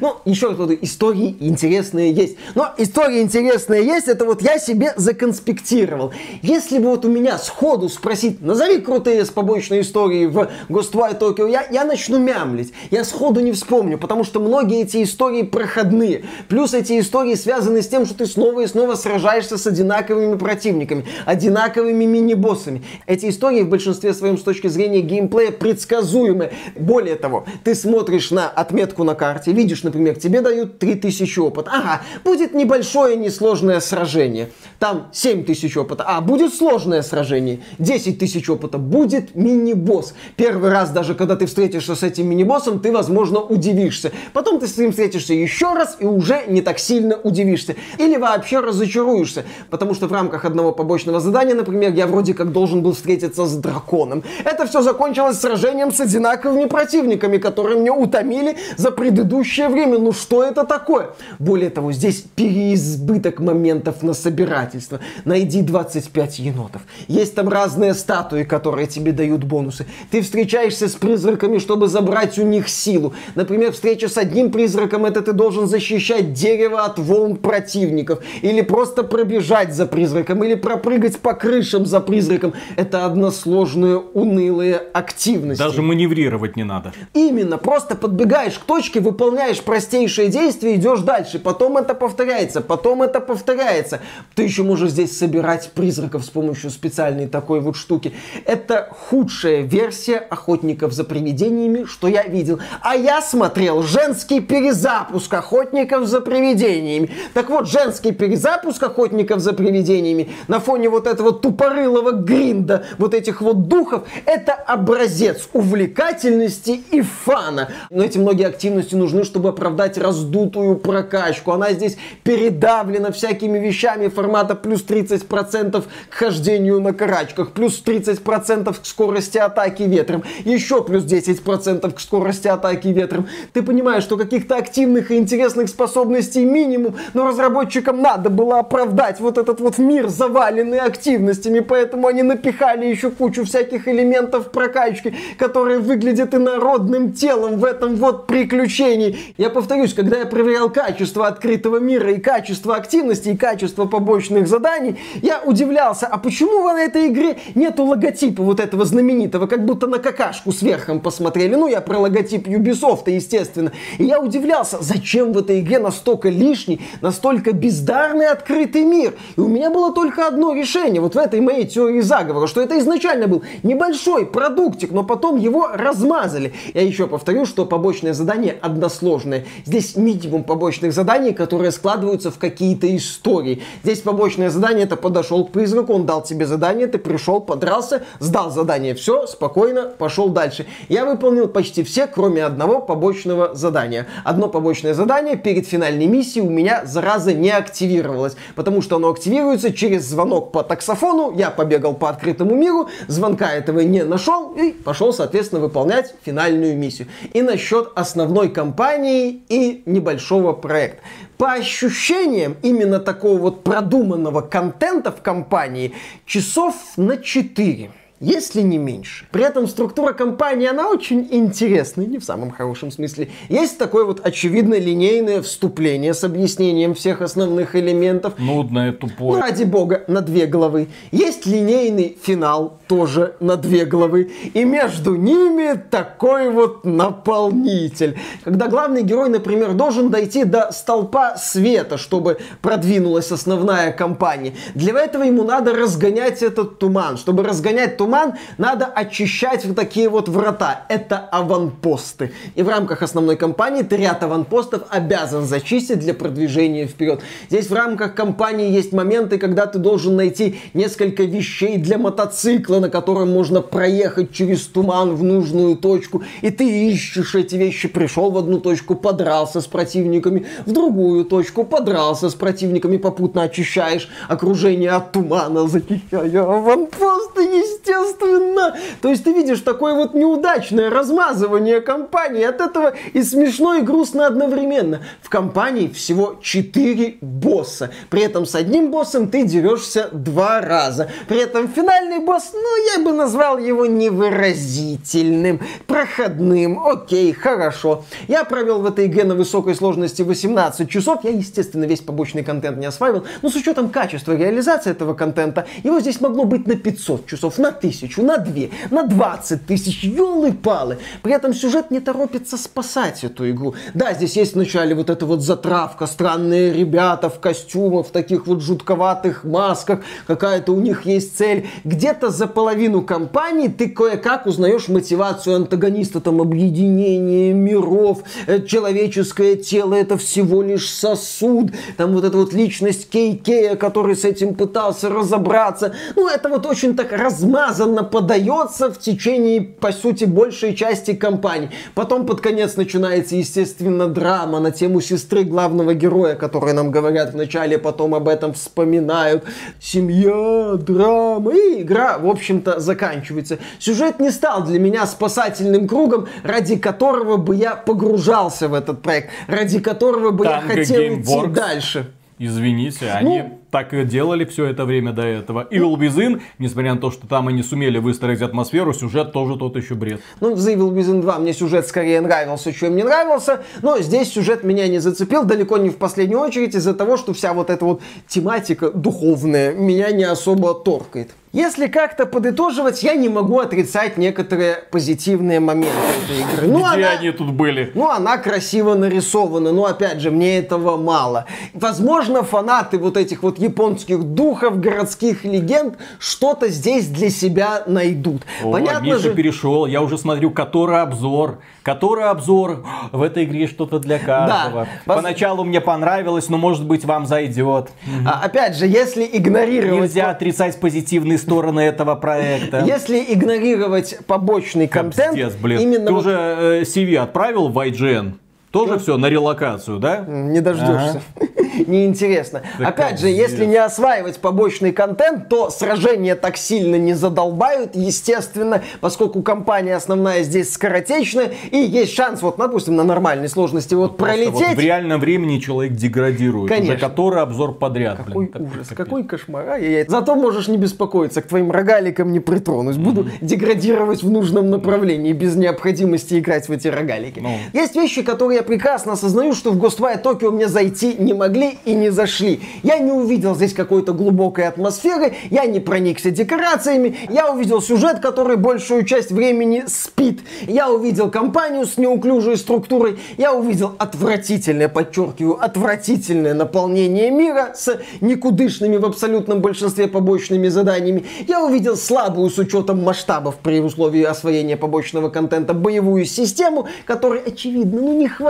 Ну, 0.00 0.16
еще 0.24 0.48
раз 0.48 0.58
истории 0.82 1.36
интересные 1.40 2.12
есть. 2.12 2.36
Но 2.54 2.72
истории 2.78 3.20
интересные 3.20 3.47
есть, 3.56 4.08
это 4.08 4.24
вот 4.24 4.42
я 4.42 4.58
себе 4.58 4.92
законспектировал. 4.96 6.12
Если 6.42 6.78
бы 6.78 6.90
вот 6.90 7.04
у 7.04 7.08
меня 7.08 7.38
сходу 7.38 7.88
спросить, 7.88 8.40
назови 8.42 8.78
крутые 8.78 9.24
с 9.24 9.30
побочной 9.30 9.80
истории 9.80 10.26
в 10.26 10.50
Ghostwire 10.68 11.18
Tokyo, 11.18 11.50
я, 11.50 11.66
я 11.70 11.84
начну 11.84 12.18
мямлить. 12.18 12.72
Я 12.90 13.04
сходу 13.04 13.40
не 13.40 13.52
вспомню, 13.52 13.98
потому 13.98 14.24
что 14.24 14.40
многие 14.40 14.82
эти 14.82 15.02
истории 15.02 15.42
проходные. 15.42 16.24
Плюс 16.48 16.74
эти 16.74 16.98
истории 17.00 17.34
связаны 17.34 17.82
с 17.82 17.88
тем, 17.88 18.06
что 18.06 18.14
ты 18.14 18.26
снова 18.26 18.62
и 18.62 18.66
снова 18.66 18.94
сражаешься 18.94 19.58
с 19.58 19.66
одинаковыми 19.66 20.36
противниками, 20.36 21.06
одинаковыми 21.26 22.04
мини-боссами. 22.04 22.82
Эти 23.06 23.28
истории 23.28 23.62
в 23.62 23.68
большинстве 23.68 24.14
своем 24.14 24.38
с 24.38 24.42
точки 24.42 24.66
зрения 24.68 25.00
геймплея 25.00 25.50
предсказуемы. 25.50 26.52
Более 26.76 27.16
того, 27.16 27.46
ты 27.64 27.74
смотришь 27.74 28.30
на 28.30 28.48
отметку 28.48 29.04
на 29.04 29.14
карте, 29.14 29.52
видишь, 29.52 29.82
например, 29.82 30.16
тебе 30.16 30.40
дают 30.40 30.78
3000 30.78 31.38
опыта. 31.38 31.70
Ага, 31.72 32.02
будет 32.24 32.54
небольшое 32.54 33.16
несложное 33.28 33.80
сражение. 33.80 34.50
Там 34.78 35.08
7000 35.12 35.76
опыта. 35.76 36.04
А, 36.06 36.20
будет 36.20 36.54
сложное 36.54 37.02
сражение. 37.02 37.60
10 37.78 38.18
тысяч 38.18 38.48
опыта. 38.48 38.78
Будет 38.78 39.34
мини-босс. 39.34 40.14
Первый 40.36 40.70
раз, 40.70 40.90
даже 40.90 41.14
когда 41.14 41.36
ты 41.36 41.46
встретишься 41.46 41.94
с 41.94 42.02
этим 42.02 42.26
мини-боссом, 42.28 42.80
ты, 42.80 42.90
возможно, 42.92 43.40
удивишься. 43.40 44.12
Потом 44.32 44.58
ты 44.60 44.66
с 44.66 44.76
ним 44.78 44.90
встретишься 44.90 45.34
еще 45.34 45.74
раз 45.74 45.96
и 46.00 46.06
уже 46.06 46.44
не 46.48 46.62
так 46.62 46.78
сильно 46.78 47.16
удивишься. 47.16 47.74
Или 47.98 48.16
вообще 48.16 48.60
разочаруешься. 48.60 49.44
Потому 49.70 49.94
что 49.94 50.06
в 50.06 50.12
рамках 50.12 50.44
одного 50.44 50.72
побочного 50.72 51.20
задания, 51.20 51.54
например, 51.54 51.92
я 51.92 52.06
вроде 52.06 52.34
как 52.34 52.52
должен 52.52 52.82
был 52.82 52.92
встретиться 52.92 53.44
с 53.44 53.56
драконом. 53.56 54.22
Это 54.44 54.66
все 54.66 54.82
закончилось 54.82 55.38
сражением 55.38 55.92
с 55.92 56.00
одинаковыми 56.00 56.66
противниками, 56.66 57.36
которые 57.38 57.78
меня 57.78 57.92
утомили 57.92 58.56
за 58.76 58.90
предыдущее 58.90 59.68
время. 59.68 59.98
Ну 59.98 60.12
что 60.12 60.42
это 60.42 60.64
такое? 60.64 61.10
Более 61.38 61.70
того, 61.70 61.92
здесь 61.92 62.24
переизбыток 62.34 63.17
моментов 63.38 64.02
на 64.02 64.14
собирательство. 64.14 65.00
Найди 65.24 65.62
25 65.62 66.38
енотов. 66.38 66.82
Есть 67.08 67.34
там 67.34 67.48
разные 67.48 67.94
статуи, 67.94 68.44
которые 68.44 68.86
тебе 68.86 69.12
дают 69.12 69.44
бонусы. 69.44 69.86
Ты 70.10 70.22
встречаешься 70.22 70.88
с 70.88 70.94
призраками, 70.94 71.58
чтобы 71.58 71.88
забрать 71.88 72.38
у 72.38 72.42
них 72.42 72.68
силу. 72.68 73.14
Например, 73.34 73.72
встреча 73.72 74.08
с 74.08 74.16
одним 74.16 74.50
призраком, 74.50 75.04
это 75.04 75.22
ты 75.22 75.32
должен 75.32 75.66
защищать 75.66 76.32
дерево 76.32 76.84
от 76.84 76.98
волн 76.98 77.36
противников. 77.36 78.20
Или 78.42 78.62
просто 78.62 79.02
пробежать 79.02 79.74
за 79.74 79.86
призраком. 79.86 80.44
Или 80.44 80.54
пропрыгать 80.54 81.18
по 81.18 81.34
крышам 81.34 81.86
за 81.86 82.00
призраком. 82.00 82.54
Это 82.76 83.04
односложные, 83.04 83.96
унылые 83.98 84.76
активности. 84.92 85.62
Даже 85.62 85.82
маневрировать 85.82 86.56
не 86.56 86.64
надо. 86.64 86.92
Именно, 87.14 87.58
просто 87.58 87.94
подбегаешь 87.94 88.58
к 88.58 88.64
точке, 88.64 89.00
выполняешь 89.00 89.60
простейшие 89.62 90.28
действия, 90.28 90.74
идешь 90.74 91.00
дальше. 91.00 91.38
Потом 91.38 91.76
это 91.78 91.94
повторяется, 91.94 92.60
потом 92.60 93.02
это 93.02 93.07
повторяется. 93.08 94.00
Ты 94.34 94.42
еще 94.44 94.62
можешь 94.62 94.90
здесь 94.90 95.16
собирать 95.16 95.72
призраков 95.72 96.24
с 96.24 96.30
помощью 96.30 96.70
специальной 96.70 97.26
такой 97.26 97.60
вот 97.60 97.76
штуки. 97.76 98.12
Это 98.44 98.88
худшая 98.90 99.62
версия 99.62 100.18
охотников 100.18 100.92
за 100.92 101.04
привидениями, 101.04 101.84
что 101.84 102.08
я 102.08 102.24
видел. 102.24 102.60
А 102.80 102.94
я 102.94 103.22
смотрел 103.22 103.82
женский 103.82 104.40
перезапуск 104.40 105.32
охотников 105.32 106.06
за 106.06 106.20
привидениями. 106.20 107.10
Так 107.34 107.50
вот, 107.50 107.68
женский 107.68 108.12
перезапуск 108.12 108.82
охотников 108.82 109.40
за 109.40 109.52
привидениями 109.52 110.30
на 110.48 110.60
фоне 110.60 110.88
вот 110.88 111.06
этого 111.06 111.32
тупорылого 111.32 112.12
гринда, 112.12 112.84
вот 112.98 113.14
этих 113.14 113.40
вот 113.40 113.68
духов, 113.68 114.04
это 114.26 114.52
образец 114.52 115.48
увлекательности 115.52 116.82
и 116.90 117.02
фана. 117.02 117.70
Но 117.90 118.04
эти 118.04 118.18
многие 118.18 118.46
активности 118.46 118.94
нужны, 118.94 119.24
чтобы 119.24 119.50
оправдать 119.50 119.98
раздутую 119.98 120.76
прокачку. 120.76 121.52
Она 121.52 121.72
здесь 121.72 121.96
передавлена 122.24 122.97
всякими 123.12 123.58
вещами 123.58 124.08
формата 124.08 124.54
плюс 124.54 124.84
30% 124.84 125.84
к 126.10 126.14
хождению 126.14 126.80
на 126.80 126.92
карачках, 126.92 127.52
плюс 127.52 127.82
30% 127.84 128.74
к 128.80 128.86
скорости 128.86 129.38
атаки 129.38 129.82
ветром, 129.82 130.24
еще 130.44 130.82
плюс 130.82 131.04
10% 131.04 131.92
к 131.92 132.00
скорости 132.00 132.48
атаки 132.48 132.88
ветром. 132.88 133.26
Ты 133.52 133.62
понимаешь, 133.62 134.02
что 134.02 134.16
каких-то 134.16 134.56
активных 134.56 135.10
и 135.10 135.16
интересных 135.16 135.68
способностей 135.68 136.44
минимум, 136.44 136.96
но 137.14 137.26
разработчикам 137.28 138.02
надо 138.02 138.30
было 138.30 138.58
оправдать 138.58 139.20
вот 139.20 139.38
этот 139.38 139.60
вот 139.60 139.78
мир, 139.78 140.08
заваленный 140.08 140.80
активностями, 140.80 141.60
поэтому 141.60 142.06
они 142.06 142.22
напихали 142.22 142.86
еще 142.86 143.10
кучу 143.10 143.44
всяких 143.44 143.88
элементов 143.88 144.50
прокачки, 144.50 145.14
которые 145.38 145.78
выглядят 145.78 146.34
инородным 146.34 147.12
телом 147.12 147.58
в 147.58 147.64
этом 147.64 147.96
вот 147.96 148.26
приключении. 148.26 149.18
Я 149.36 149.50
повторюсь, 149.50 149.94
когда 149.94 150.18
я 150.18 150.26
проверял 150.26 150.70
качество 150.70 151.26
открытого 151.26 151.78
мира 151.78 152.12
и 152.12 152.20
качество 152.20 152.76
активности 152.88 153.28
и 153.28 153.36
качества 153.36 153.84
побочных 153.84 154.48
заданий, 154.48 154.96
я 155.20 155.42
удивлялся, 155.44 156.06
а 156.06 156.16
почему 156.16 156.62
в 156.62 156.66
этой 156.68 157.08
игре 157.08 157.36
нету 157.54 157.84
логотипа 157.84 158.42
вот 158.42 158.60
этого 158.60 158.86
знаменитого, 158.86 159.46
как 159.46 159.66
будто 159.66 159.86
на 159.86 159.98
какашку 159.98 160.52
сверхом 160.52 161.00
посмотрели. 161.00 161.54
Ну, 161.54 161.68
я 161.68 161.82
про 161.82 161.98
логотип 161.98 162.48
Ubisoft, 162.48 163.10
естественно. 163.10 163.72
И 163.98 164.04
я 164.04 164.20
удивлялся, 164.20 164.78
зачем 164.80 165.34
в 165.34 165.38
этой 165.38 165.60
игре 165.60 165.78
настолько 165.78 166.30
лишний, 166.30 166.80
настолько 167.02 167.52
бездарный 167.52 168.28
открытый 168.28 168.84
мир. 168.84 169.12
И 169.36 169.40
у 169.40 169.48
меня 169.48 169.68
было 169.68 169.92
только 169.92 170.26
одно 170.26 170.54
решение, 170.54 171.02
вот 171.02 171.14
в 171.14 171.18
этой 171.18 171.42
моей 171.42 171.66
теории 171.66 172.00
заговора, 172.00 172.46
что 172.46 172.62
это 172.62 172.78
изначально 172.78 173.28
был 173.28 173.42
небольшой 173.62 174.24
продуктик, 174.24 174.92
но 174.92 175.04
потом 175.04 175.36
его 175.36 175.68
размазали. 175.74 176.54
Я 176.72 176.84
еще 176.84 177.06
повторю, 177.06 177.44
что 177.44 177.66
побочное 177.66 178.14
задание 178.14 178.56
односложное. 178.62 179.44
Здесь 179.66 179.94
минимум 179.94 180.42
побочных 180.42 180.94
заданий, 180.94 181.34
которые 181.34 181.70
складываются 181.70 182.30
в 182.30 182.38
какие-то 182.38 182.77
истории. 182.84 183.62
Здесь 183.82 184.00
побочное 184.00 184.50
задание, 184.50 184.84
это 184.84 184.96
подошел 184.96 185.44
к 185.44 185.50
призраку, 185.50 185.92
он 185.92 186.06
дал 186.06 186.22
тебе 186.22 186.46
задание, 186.46 186.86
ты 186.86 186.98
пришел, 186.98 187.40
подрался, 187.40 188.02
сдал 188.18 188.50
задание, 188.50 188.94
все, 188.94 189.26
спокойно, 189.26 189.92
пошел 189.98 190.28
дальше. 190.28 190.66
Я 190.88 191.04
выполнил 191.04 191.48
почти 191.48 191.82
все, 191.82 192.06
кроме 192.06 192.44
одного 192.44 192.80
побочного 192.80 193.54
задания. 193.54 194.06
Одно 194.24 194.48
побочное 194.48 194.94
задание 194.94 195.36
перед 195.36 195.66
финальной 195.66 196.06
миссией 196.06 196.46
у 196.46 196.50
меня, 196.50 196.84
зараза, 196.84 197.32
не 197.32 197.50
активировалось, 197.50 198.36
потому 198.54 198.82
что 198.82 198.96
оно 198.96 199.10
активируется 199.10 199.72
через 199.72 200.04
звонок 200.04 200.52
по 200.52 200.62
таксофону, 200.62 201.34
я 201.36 201.50
побегал 201.50 201.94
по 201.94 202.08
открытому 202.08 202.54
миру, 202.54 202.88
звонка 203.06 203.52
этого 203.52 203.80
не 203.80 204.04
нашел 204.04 204.52
и 204.54 204.72
пошел, 204.72 205.12
соответственно, 205.12 205.60
выполнять 205.60 206.14
финальную 206.22 206.76
миссию. 206.76 207.08
И 207.32 207.42
насчет 207.42 207.90
основной 207.94 208.48
кампании 208.48 209.42
и 209.48 209.82
небольшого 209.86 210.52
проекта. 210.52 211.02
По 211.38 211.52
ощущениям 211.52 212.56
именно 212.62 212.98
такого 212.98 213.38
вот 213.38 213.62
продуманного 213.62 214.40
контента 214.40 215.12
в 215.12 215.22
компании 215.22 215.94
часов 216.26 216.74
на 216.96 217.16
4 217.16 217.92
если 218.20 218.62
не 218.62 218.78
меньше. 218.78 219.26
При 219.30 219.44
этом 219.44 219.68
структура 219.68 220.12
компании, 220.12 220.66
она 220.66 220.88
очень 220.88 221.28
интересная, 221.30 222.06
не 222.06 222.18
в 222.18 222.24
самом 222.24 222.50
хорошем 222.50 222.90
смысле. 222.90 223.28
Есть 223.48 223.78
такое 223.78 224.04
вот 224.04 224.20
очевидно 224.24 224.74
линейное 224.78 225.42
вступление 225.42 226.14
с 226.14 226.24
объяснением 226.24 226.94
всех 226.94 227.22
основных 227.22 227.76
элементов. 227.76 228.34
Нудное, 228.38 228.92
тупое. 228.92 229.34
Ну, 229.34 229.40
ради 229.40 229.64
бога, 229.64 230.04
на 230.08 230.20
две 230.20 230.46
главы. 230.46 230.88
Есть 231.12 231.46
линейный 231.46 232.16
финал, 232.20 232.78
тоже 232.88 233.36
на 233.40 233.56
две 233.56 233.84
главы. 233.84 234.32
И 234.54 234.64
между 234.64 235.14
ними 235.14 235.80
такой 235.90 236.50
вот 236.50 236.84
наполнитель. 236.84 238.16
Когда 238.44 238.66
главный 238.66 239.02
герой, 239.02 239.28
например, 239.28 239.74
должен 239.74 240.10
дойти 240.10 240.44
до 240.44 240.72
столпа 240.72 241.36
света, 241.36 241.98
чтобы 241.98 242.38
продвинулась 242.62 243.30
основная 243.30 243.92
кампания. 243.92 244.54
Для 244.74 244.98
этого 244.98 245.22
ему 245.22 245.44
надо 245.44 245.72
разгонять 245.72 246.42
этот 246.42 246.78
туман. 246.78 247.16
Чтобы 247.16 247.44
разгонять 247.44 247.96
туман, 247.96 248.07
туман, 248.08 248.34
надо 248.56 248.86
очищать 248.86 249.66
вот 249.66 249.76
такие 249.76 250.08
вот 250.08 250.28
врата. 250.28 250.86
Это 250.88 251.18
аванпосты. 251.18 252.32
И 252.54 252.62
в 252.62 252.68
рамках 252.68 253.02
основной 253.02 253.36
кампании 253.36 253.82
ты 253.82 253.96
ряд 253.96 254.22
аванпостов 254.22 254.84
обязан 254.88 255.44
зачистить 255.44 255.98
для 255.98 256.14
продвижения 256.14 256.86
вперед. 256.86 257.20
Здесь 257.50 257.68
в 257.68 257.74
рамках 257.74 258.14
кампании 258.14 258.70
есть 258.70 258.92
моменты, 258.92 259.36
когда 259.36 259.66
ты 259.66 259.78
должен 259.78 260.16
найти 260.16 260.58
несколько 260.72 261.24
вещей 261.24 261.76
для 261.76 261.98
мотоцикла, 261.98 262.80
на 262.80 262.88
котором 262.88 263.30
можно 263.30 263.60
проехать 263.60 264.32
через 264.32 264.66
туман 264.66 265.14
в 265.14 265.22
нужную 265.22 265.76
точку. 265.76 266.22
И 266.40 266.50
ты 266.50 266.90
ищешь 266.90 267.34
эти 267.34 267.56
вещи, 267.56 267.88
пришел 267.88 268.30
в 268.30 268.38
одну 268.38 268.58
точку, 268.58 268.94
подрался 268.94 269.60
с 269.60 269.66
противниками, 269.66 270.46
в 270.64 270.72
другую 270.72 271.26
точку, 271.26 271.64
подрался 271.64 272.30
с 272.30 272.34
противниками, 272.34 272.96
попутно 272.96 273.42
очищаешь 273.42 274.08
окружение 274.28 274.90
от 274.92 275.12
тумана, 275.12 275.68
защищая 275.68 276.42
аванпосты, 276.42 277.42
естественно 277.42 277.97
естественно. 278.04 278.76
То 279.00 279.08
есть 279.08 279.24
ты 279.24 279.32
видишь 279.32 279.60
такое 279.60 279.94
вот 279.94 280.14
неудачное 280.14 280.90
размазывание 280.90 281.80
компании. 281.80 282.44
От 282.44 282.60
этого 282.60 282.94
и 283.12 283.22
смешно, 283.22 283.74
и 283.74 283.82
грустно 283.82 284.26
одновременно. 284.26 285.00
В 285.22 285.28
компании 285.28 285.88
всего 285.88 286.36
4 286.40 287.18
босса. 287.20 287.90
При 288.10 288.22
этом 288.22 288.46
с 288.46 288.54
одним 288.54 288.90
боссом 288.90 289.28
ты 289.28 289.44
дерешься 289.44 290.08
два 290.12 290.60
раза. 290.60 291.10
При 291.28 291.38
этом 291.38 291.68
финальный 291.68 292.18
босс, 292.18 292.50
ну, 292.52 292.96
я 292.96 293.04
бы 293.04 293.12
назвал 293.12 293.58
его 293.58 293.86
невыразительным, 293.86 295.60
проходным. 295.86 296.84
Окей, 296.84 297.32
хорошо. 297.32 298.04
Я 298.26 298.44
провел 298.44 298.80
в 298.80 298.86
этой 298.86 299.06
игре 299.06 299.24
на 299.24 299.34
высокой 299.34 299.74
сложности 299.74 300.22
18 300.22 300.88
часов. 300.88 301.24
Я, 301.24 301.30
естественно, 301.30 301.84
весь 301.84 302.00
побочный 302.00 302.44
контент 302.44 302.78
не 302.78 302.86
осваивал. 302.86 303.24
Но 303.42 303.50
с 303.50 303.54
учетом 303.54 303.90
качества 303.90 304.32
реализации 304.32 304.90
этого 304.90 305.14
контента, 305.14 305.66
его 305.82 306.00
здесь 306.00 306.20
могло 306.20 306.44
быть 306.44 306.66
на 306.66 306.76
500 306.76 307.26
часов, 307.26 307.58
на 307.58 307.68
1000 307.68 307.87
тысячу, 307.88 308.22
на 308.22 308.36
две, 308.36 308.70
на 308.90 309.04
20 309.04 309.66
тысяч, 309.66 310.04
елы-палы. 310.04 310.98
При 311.22 311.32
этом 311.32 311.54
сюжет 311.54 311.90
не 311.90 312.00
торопится 312.00 312.58
спасать 312.58 313.24
эту 313.24 313.48
игру. 313.50 313.74
Да, 313.94 314.12
здесь 314.12 314.36
есть 314.36 314.54
вначале 314.54 314.94
вот 314.94 315.08
эта 315.08 315.24
вот 315.24 315.40
затравка, 315.40 316.06
странные 316.06 316.72
ребята 316.72 317.30
в 317.30 317.40
костюмах, 317.40 318.08
в 318.08 318.10
таких 318.10 318.46
вот 318.46 318.62
жутковатых 318.62 319.44
масках, 319.44 320.00
какая-то 320.26 320.72
у 320.72 320.80
них 320.80 321.06
есть 321.06 321.38
цель. 321.38 321.66
Где-то 321.84 322.28
за 322.28 322.46
половину 322.46 323.02
кампании 323.02 323.68
ты 323.68 323.88
кое-как 323.88 324.46
узнаешь 324.46 324.88
мотивацию 324.88 325.56
антагониста, 325.56 326.20
там 326.20 326.42
объединение 326.42 327.54
миров, 327.54 328.22
э, 328.46 328.62
человеческое 328.66 329.56
тело 329.56 329.94
это 329.94 330.18
всего 330.18 330.62
лишь 330.62 330.90
сосуд, 330.90 331.70
там 331.96 332.12
вот 332.12 332.24
эта 332.24 332.36
вот 332.36 332.52
личность 332.52 333.08
Кейкея, 333.08 333.76
который 333.76 334.14
с 334.14 334.24
этим 334.24 334.54
пытался 334.54 335.08
разобраться. 335.08 335.94
Ну, 336.16 336.28
это 336.28 336.50
вот 336.50 336.66
очень 336.66 336.94
так 336.94 337.12
размазано 337.12 337.77
смазанно 337.78 338.04
подается 338.04 338.90
в 338.90 338.98
течение, 338.98 339.60
по 339.60 339.92
сути, 339.92 340.24
большей 340.24 340.74
части 340.74 341.14
кампании. 341.14 341.70
Потом 341.94 342.26
под 342.26 342.40
конец 342.40 342.76
начинается, 342.76 343.36
естественно, 343.36 344.08
драма 344.08 344.60
на 344.60 344.70
тему 344.70 345.00
сестры 345.00 345.44
главного 345.44 345.94
героя, 345.94 346.34
которые 346.34 346.74
нам 346.74 346.90
говорят 346.90 347.34
вначале, 347.34 347.78
потом 347.78 348.14
об 348.14 348.28
этом 348.28 348.52
вспоминают. 348.52 349.44
Семья, 349.80 350.74
драма 350.76 351.54
и 351.54 351.82
игра, 351.82 352.18
в 352.18 352.26
общем-то, 352.26 352.80
заканчивается. 352.80 353.58
Сюжет 353.78 354.20
не 354.20 354.30
стал 354.30 354.64
для 354.64 354.78
меня 354.80 355.06
спасательным 355.06 355.86
кругом, 355.86 356.26
ради 356.42 356.76
которого 356.76 357.36
бы 357.36 357.54
я 357.54 357.76
погружался 357.76 358.68
в 358.68 358.74
этот 358.74 359.02
проект, 359.02 359.30
ради 359.46 359.78
которого 359.78 360.30
бы 360.30 360.44
Танго 360.44 360.72
я 360.72 360.76
хотел 360.76 361.02
идти 361.02 361.46
дальше. 361.46 362.06
Извините, 362.40 363.10
они 363.10 363.42
ну, 363.42 363.58
так 363.70 363.92
и 363.94 364.04
делали 364.04 364.44
все 364.44 364.66
это 364.66 364.84
время 364.84 365.12
до 365.12 365.22
этого. 365.22 365.66
Evil 365.70 365.96
Within, 365.96 366.40
несмотря 366.58 366.94
на 366.94 367.00
то, 367.00 367.10
что 367.10 367.26
там 367.26 367.48
они 367.48 367.62
сумели 367.62 367.98
выстроить 367.98 368.40
атмосферу, 368.40 368.92
сюжет 368.92 369.32
тоже 369.32 369.56
тот 369.56 369.76
еще 369.76 369.94
бред. 369.94 370.20
Ну, 370.40 370.54
в 370.54 370.58
The 370.58 370.76
Evil 370.76 370.94
Within 370.94 371.20
2 371.20 371.38
мне 371.38 371.52
сюжет 371.52 371.86
скорее 371.86 372.20
нравился, 372.20 372.72
чем 372.72 372.96
не 372.96 373.02
нравился, 373.02 373.62
но 373.82 373.98
здесь 373.98 374.32
сюжет 374.32 374.64
меня 374.64 374.88
не 374.88 374.98
зацепил, 374.98 375.44
далеко 375.44 375.78
не 375.78 375.90
в 375.90 375.96
последнюю 375.96 376.40
очередь 376.40 376.74
из-за 376.74 376.94
того, 376.94 377.16
что 377.16 377.34
вся 377.34 377.52
вот 377.52 377.70
эта 377.70 377.84
вот 377.84 378.02
тематика 378.26 378.90
духовная 378.90 379.72
меня 379.72 380.10
не 380.10 380.24
особо 380.24 380.74
торкает. 380.74 381.30
Если 381.52 381.86
как-то 381.86 382.26
подытоживать, 382.26 383.02
я 383.02 383.14
не 383.14 383.30
могу 383.30 383.58
отрицать 383.58 384.18
некоторые 384.18 384.84
позитивные 384.90 385.60
моменты 385.60 385.96
этой 386.22 386.42
игры. 386.42 386.68
Ну, 386.68 386.78
Где 386.78 387.04
она, 387.06 387.10
они 387.18 387.30
тут 387.30 387.52
были? 387.52 387.90
Ну, 387.94 388.08
она 388.10 388.36
красиво 388.36 388.94
нарисована, 388.94 389.72
но 389.72 389.86
опять 389.86 390.20
же, 390.20 390.30
мне 390.30 390.58
этого 390.58 390.98
мало. 390.98 391.46
Возможно, 391.72 392.42
фанаты 392.42 392.98
вот 392.98 393.16
этих 393.16 393.42
вот 393.42 393.57
японских 393.58 394.22
духов, 394.22 394.80
городских 394.80 395.44
легенд 395.44 395.98
что-то 396.18 396.68
здесь 396.68 397.08
для 397.08 397.30
себя 397.30 397.82
найдут. 397.86 398.42
О, 398.62 398.72
Понятно 398.72 399.04
Миша 399.04 399.18
же... 399.18 399.34
перешел, 399.34 399.86
я 399.86 400.02
уже 400.02 400.18
смотрю, 400.18 400.50
который 400.50 401.00
обзор, 401.00 401.58
который 401.82 402.24
обзор. 402.24 402.84
В 403.12 403.22
этой 403.22 403.44
игре 403.44 403.66
что-то 403.66 403.98
для 403.98 404.18
каждого. 404.18 404.86
Да. 405.06 405.14
Поначалу 405.14 405.64
мне 405.64 405.80
понравилось, 405.80 406.48
но 406.48 406.58
может 406.58 406.86
быть 406.86 407.04
вам 407.04 407.26
зайдет. 407.26 407.90
А, 408.26 408.40
опять 408.44 408.76
же, 408.76 408.86
если 408.86 409.28
игнорировать... 409.30 410.02
Нельзя 410.02 410.30
отрицать 410.30 410.78
позитивные 410.80 411.38
стороны 411.38 411.80
этого 411.80 412.14
проекта. 412.14 412.84
Если 412.86 413.18
игнорировать 413.28 414.18
побочный 414.26 414.88
контент... 414.88 415.36
Капздец, 415.36 415.54
блин. 415.54 415.80
Именно 415.80 416.06
Ты 416.06 416.12
вот... 416.12 416.20
уже 416.20 416.30
э, 416.30 416.82
CV 416.82 417.16
отправил 417.16 417.68
в 417.68 417.78
IGN? 417.78 418.34
Тоже 418.70 418.94
ну, 418.94 418.98
все 418.98 419.16
на 419.16 419.26
релокацию, 419.26 419.98
да? 419.98 420.24
Не 420.26 420.60
дождешься. 420.60 421.22
Ага. 421.36 421.48
Неинтересно. 421.86 422.62
Так 422.78 422.88
Опять 422.88 423.20
же, 423.20 423.28
если 423.28 423.64
не 423.64 423.76
осваивать 423.76 424.38
побочный 424.38 424.92
контент, 424.92 425.48
то 425.48 425.70
сражения 425.70 426.34
так 426.34 426.56
сильно 426.56 426.96
не 426.96 427.14
задолбают, 427.14 427.94
естественно, 427.94 428.82
поскольку 429.00 429.42
компания 429.42 429.96
основная 429.96 430.42
здесь 430.42 430.72
скоротечная, 430.72 431.52
и 431.70 431.78
есть 431.78 432.14
шанс, 432.14 432.42
вот, 432.42 432.56
допустим, 432.56 432.96
на 432.96 433.04
нормальной 433.04 433.48
сложности 433.48 433.94
вот 433.94 434.16
пролететь. 434.16 434.52
Вот 434.52 434.76
в 434.76 434.80
реальном 434.80 435.20
времени 435.20 435.58
человек 435.58 435.94
деградирует. 435.94 436.68
Конечно. 436.68 436.94
Уже 436.94 437.00
который 437.00 437.42
обзор 437.42 437.74
подряд. 437.74 438.18
Какой 438.18 438.46
блин, 438.46 438.70
ужас, 438.70 438.88
какой 438.94 439.24
кошмар. 439.24 439.68
Ай-яй-яй. 439.68 440.06
Зато 440.08 440.34
можешь 440.34 440.68
не 440.68 440.76
беспокоиться, 440.76 441.42
к 441.42 441.46
твоим 441.46 441.70
рогаликам 441.70 442.32
не 442.32 442.40
притронусь. 442.40 442.96
Буду 442.96 443.22
mm-hmm. 443.22 443.38
деградировать 443.40 444.22
в 444.22 444.30
нужном 444.30 444.70
направлении, 444.70 445.32
без 445.32 445.56
необходимости 445.56 446.38
играть 446.38 446.68
в 446.68 446.72
эти 446.72 446.88
рогалики. 446.88 447.40
Ну. 447.40 447.50
Есть 447.72 447.94
вещи, 447.96 448.22
которые 448.22 448.57
я 448.58 448.64
прекрасно 448.64 449.12
осознаю, 449.12 449.54
что 449.54 449.70
в 449.70 449.78
Ghostwire 449.78 450.20
Tokyo 450.20 450.50
мне 450.50 450.66
зайти 450.66 451.14
не 451.14 451.32
могли, 451.32 451.78
и 451.84 451.94
не 451.94 452.10
зашли. 452.10 452.60
Я 452.82 452.98
не 452.98 453.12
увидел 453.12 453.54
здесь 453.54 453.72
какой-то 453.72 454.12
глубокой 454.12 454.66
атмосферы, 454.66 455.34
я 455.50 455.64
не 455.66 455.78
проникся 455.78 456.32
декорациями, 456.32 457.16
я 457.30 457.52
увидел 457.52 457.80
сюжет, 457.80 458.18
который 458.18 458.56
большую 458.56 459.04
часть 459.04 459.30
времени 459.30 459.84
спит. 459.86 460.40
Я 460.62 460.90
увидел 460.90 461.30
компанию 461.30 461.86
с 461.86 461.98
неуклюжей 461.98 462.56
структурой, 462.56 463.20
я 463.36 463.54
увидел 463.54 463.92
отвратительное, 463.96 464.88
подчеркиваю, 464.88 465.62
отвратительное 465.64 466.54
наполнение 466.54 467.30
мира 467.30 467.74
с 467.76 468.00
никудышными 468.20 468.96
в 468.96 469.04
абсолютном 469.04 469.60
большинстве 469.60 470.08
побочными 470.08 470.66
заданиями. 470.66 471.26
Я 471.46 471.64
увидел 471.64 471.96
слабую 471.96 472.50
с 472.50 472.58
учетом 472.58 473.04
масштабов 473.04 473.58
при 473.62 473.78
условии 473.78 474.24
освоения 474.24 474.76
побочного 474.76 475.28
контента 475.28 475.74
боевую 475.74 476.24
систему, 476.24 476.88
которой, 477.06 477.38
очевидно, 477.38 478.00
ну 478.00 478.18
не 478.18 478.26
хватает 478.26 478.47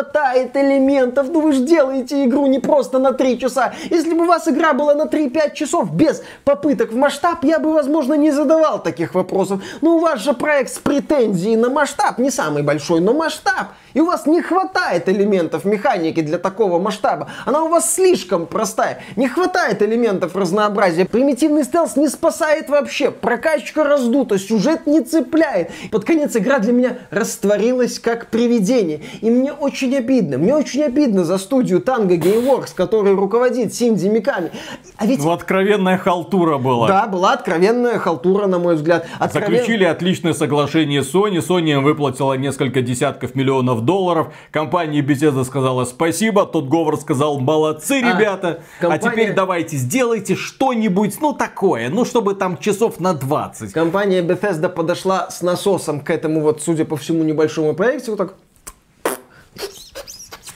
элементов. 0.54 1.28
Ну 1.30 1.40
вы 1.40 1.52
же 1.52 1.61
делаете 1.64 2.24
игру 2.24 2.46
не 2.46 2.58
просто 2.58 2.98
на 2.98 3.12
3 3.12 3.38
часа. 3.38 3.72
Если 3.90 4.14
бы 4.14 4.24
у 4.24 4.26
вас 4.26 4.48
игра 4.48 4.72
была 4.72 4.94
на 4.94 5.04
3-5 5.04 5.54
часов 5.54 5.94
без 5.94 6.22
попыток 6.44 6.92
в 6.92 6.96
масштаб, 6.96 7.44
я 7.44 7.58
бы, 7.58 7.72
возможно, 7.72 8.14
не 8.14 8.30
задавал 8.30 8.82
таких 8.82 9.14
вопросов. 9.14 9.62
Но 9.80 9.96
у 9.96 9.98
вас 10.00 10.20
же 10.20 10.32
проект 10.32 10.72
с 10.72 10.78
претензией 10.78 11.56
на 11.56 11.70
масштаб, 11.70 12.18
не 12.18 12.30
самый 12.30 12.62
большой, 12.62 13.00
но 13.00 13.12
масштаб. 13.12 13.68
И 13.94 14.01
у 14.01 14.07
вас 14.07 14.27
не 14.27 14.42
хватает 14.42 15.09
элементов 15.09 15.64
механики 15.64 16.20
для 16.20 16.38
такого 16.38 16.79
масштаба. 16.79 17.29
Она 17.46 17.62
у 17.64 17.68
вас 17.68 17.94
слишком 17.94 18.46
простая. 18.46 19.01
Не 19.16 19.29
хватает 19.29 19.83
элементов 19.83 20.37
разнообразия. 20.37 21.05
Примитивный 21.05 21.64
стелс 21.64 21.96
не 21.96 22.09
спасает 22.09 22.68
вообще. 22.68 23.11
Прокачка 23.11 23.85
раздута, 23.85 24.38
сюжет 24.38 24.87
не 24.87 25.01
цепляет. 25.01 25.70
Под 25.90 26.05
конец 26.05 26.37
игра 26.37 26.59
для 26.59 26.72
меня 26.72 26.98
растворилась 27.11 27.98
как 27.98 28.27
привидение. 28.27 29.01
И 29.20 29.31
мне 29.31 29.53
очень 29.53 29.96
обидно. 29.96 30.38
Мне 30.38 30.55
очень 30.55 30.83
обидно 30.83 31.24
за 31.24 31.38
студию 31.38 31.81
Tango 31.81 32.18
Gameworks, 32.18 32.74
которая 32.74 33.14
руководит 33.14 33.74
Синди 33.74 34.07
Миками. 34.09 34.51
А 34.96 35.07
ведь... 35.07 35.22
Ну, 35.22 35.31
откровенная 35.31 35.98
халтура 35.98 36.59
была. 36.59 36.88
Да, 36.88 37.07
была 37.07 37.33
откровенная 37.33 37.98
халтура, 37.98 38.46
на 38.46 38.59
мой 38.59 38.77
взгляд. 38.77 39.07
Откровен... 39.18 39.48
Заключили 39.48 39.85
отличное 39.85 40.35
соглашение 40.35 41.03
Sony. 41.03 41.38
Sony 41.38 41.79
выплатила 41.81 42.35
несколько 42.35 42.83
десятков 42.83 43.35
миллионов 43.35 43.78
миллионов 43.79 43.85
долларов. 43.85 44.35
Компания 44.51 45.01
Bethesda 45.01 45.45
сказала 45.45 45.85
спасибо, 45.85 46.47
тот 46.47 46.69
Говард 46.69 47.01
сказал 47.01 47.41
молодцы, 47.41 48.01
а, 48.03 48.19
ребята. 48.19 48.62
А, 48.79 48.83
компания... 48.83 49.09
А 49.09 49.12
теперь 49.12 49.35
давайте 49.35 49.77
сделайте 49.77 50.35
что-нибудь, 50.35 51.21
ну 51.21 51.33
такое, 51.33 51.88
ну 51.88 52.05
чтобы 52.05 52.35
там 52.35 52.59
часов 52.59 53.01
на 53.01 53.14
20. 53.14 53.73
Компания 53.73 54.23
Bethesda 54.23 54.69
подошла 54.69 55.31
с 55.31 55.43
насосом 55.43 56.01
к 56.01 56.11
этому 56.11 56.41
вот, 56.41 56.62
судя 56.62 56.85
по 56.85 56.97
всему, 56.97 57.23
небольшому 57.25 57.75
проекту, 57.75 58.12
вот 58.12 58.19
так 58.19 58.35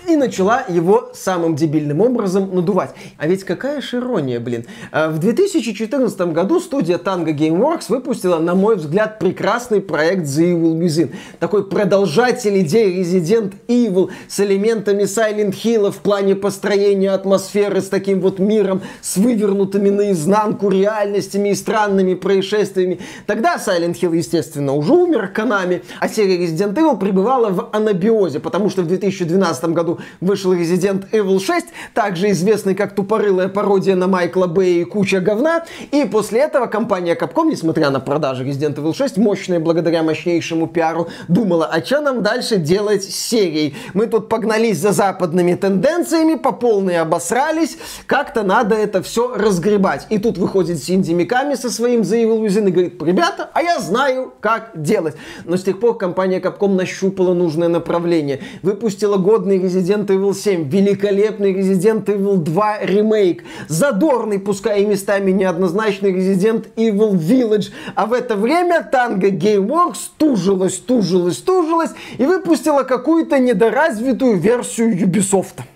и 0.08 0.16
начала 0.16 0.64
его 0.68 1.10
самым 1.14 1.56
дебильным 1.56 2.00
образом 2.00 2.54
надувать. 2.54 2.90
А 3.18 3.26
ведь 3.26 3.44
какая 3.44 3.80
же 3.80 3.98
ирония, 3.98 4.40
блин. 4.40 4.66
А, 4.90 5.08
в 5.08 5.18
2014 5.18 6.20
году 6.32 6.60
студия 6.60 6.98
Tango 6.98 7.34
Gameworks 7.34 7.86
выпустила, 7.88 8.38
на 8.38 8.54
мой 8.54 8.76
взгляд, 8.76 9.18
прекрасный 9.18 9.80
проект 9.80 10.24
The 10.24 10.52
Evil 10.52 10.78
Within. 10.78 11.14
Такой 11.38 11.68
продолжатель 11.68 12.60
идеи 12.60 13.00
Resident 13.00 13.54
Evil 13.68 14.10
с 14.28 14.40
элементами 14.40 15.02
Silent 15.02 15.54
Hill 15.54 15.90
в 15.90 15.98
плане 15.98 16.34
построения 16.34 17.10
атмосферы, 17.10 17.80
с 17.80 17.88
таким 17.88 18.20
вот 18.20 18.38
миром, 18.38 18.82
с 19.00 19.16
вывернутыми 19.16 19.90
наизнанку 19.90 20.68
реальностями 20.68 21.50
и 21.50 21.54
странными 21.54 22.14
происшествиями. 22.14 23.00
Тогда 23.26 23.56
Silent 23.56 23.94
Hill, 24.00 24.16
естественно, 24.16 24.74
уже 24.74 24.92
умер 24.92 25.28
Канами, 25.28 25.82
а 26.00 26.08
серия 26.08 26.44
Resident 26.44 26.74
Evil 26.74 26.98
пребывала 26.98 27.50
в 27.50 27.68
анабиозе, 27.72 28.40
потому 28.40 28.70
что 28.70 28.82
в 28.82 28.86
2012 28.86 29.64
году 29.66 29.98
вышел 30.20 30.54
Resident 30.54 31.10
Evil 31.10 31.40
6, 31.40 31.66
также 31.94 32.30
известный 32.30 32.74
как 32.74 32.94
тупорылая 32.94 33.48
пародия 33.48 33.96
на 33.96 34.08
Майкла 34.08 34.46
Бэя 34.46 34.82
и 34.82 34.84
куча 34.84 35.20
говна. 35.20 35.64
И 35.90 36.04
после 36.04 36.40
этого 36.40 36.66
компания 36.66 37.14
Capcom, 37.14 37.50
несмотря 37.50 37.90
на 37.90 38.00
продажи 38.00 38.44
Resident 38.44 38.76
Evil 38.76 38.94
6, 38.94 39.16
мощная 39.18 39.60
благодаря 39.60 40.02
мощнейшему 40.02 40.66
пиару, 40.66 41.08
думала, 41.28 41.66
а 41.66 41.84
что 41.84 42.00
нам 42.00 42.22
дальше 42.22 42.56
делать 42.56 43.04
с 43.04 43.14
серией? 43.14 43.74
Мы 43.94 44.06
тут 44.06 44.28
погнались 44.28 44.78
за 44.78 44.92
западными 44.92 45.54
тенденциями, 45.54 46.34
по 46.34 46.52
полной 46.52 46.98
обосрались, 46.98 47.78
как-то 48.06 48.42
надо 48.42 48.74
это 48.74 49.02
все 49.02 49.34
разгребать. 49.34 50.06
И 50.10 50.18
тут 50.18 50.38
выходит 50.38 50.82
Синди 50.82 51.12
Миками 51.12 51.54
со 51.54 51.70
своим 51.70 52.02
Evil 52.02 52.44
Within 52.44 52.68
и 52.68 52.70
говорит, 52.70 53.02
ребята, 53.02 53.50
а 53.52 53.62
я 53.62 53.80
знаю, 53.80 54.32
как 54.40 54.70
делать. 54.74 55.14
Но 55.44 55.56
с 55.56 55.62
тех 55.62 55.80
пор 55.80 55.98
компания 55.98 56.40
Capcom 56.40 56.74
нащупала 56.74 57.34
нужное 57.34 57.68
направление, 57.68 58.40
выпустила 58.62 59.16
годный 59.16 59.58
Resident 59.58 59.81
Resident 59.82 60.06
Evil 60.10 60.32
7, 60.32 60.68
великолепный 60.68 61.52
Resident 61.52 62.04
Evil 62.04 62.36
2 62.36 62.78
ремейк, 62.82 63.42
задорный, 63.68 64.38
пускай 64.38 64.82
и 64.82 64.86
местами 64.86 65.32
неоднозначный 65.32 66.12
Resident 66.12 66.66
Evil 66.76 67.12
Village. 67.12 67.70
А 67.96 68.06
в 68.06 68.12
это 68.12 68.36
время 68.36 68.88
Tango 68.92 69.30
Gameworks 69.30 70.10
тужилась, 70.16 70.76
тужилась, 70.76 71.38
тужилась 71.38 71.90
и 72.16 72.24
выпустила 72.24 72.84
какую-то 72.84 73.40
недоразвитую 73.40 74.38
версию 74.38 74.96
Ubisoft. 74.96 75.71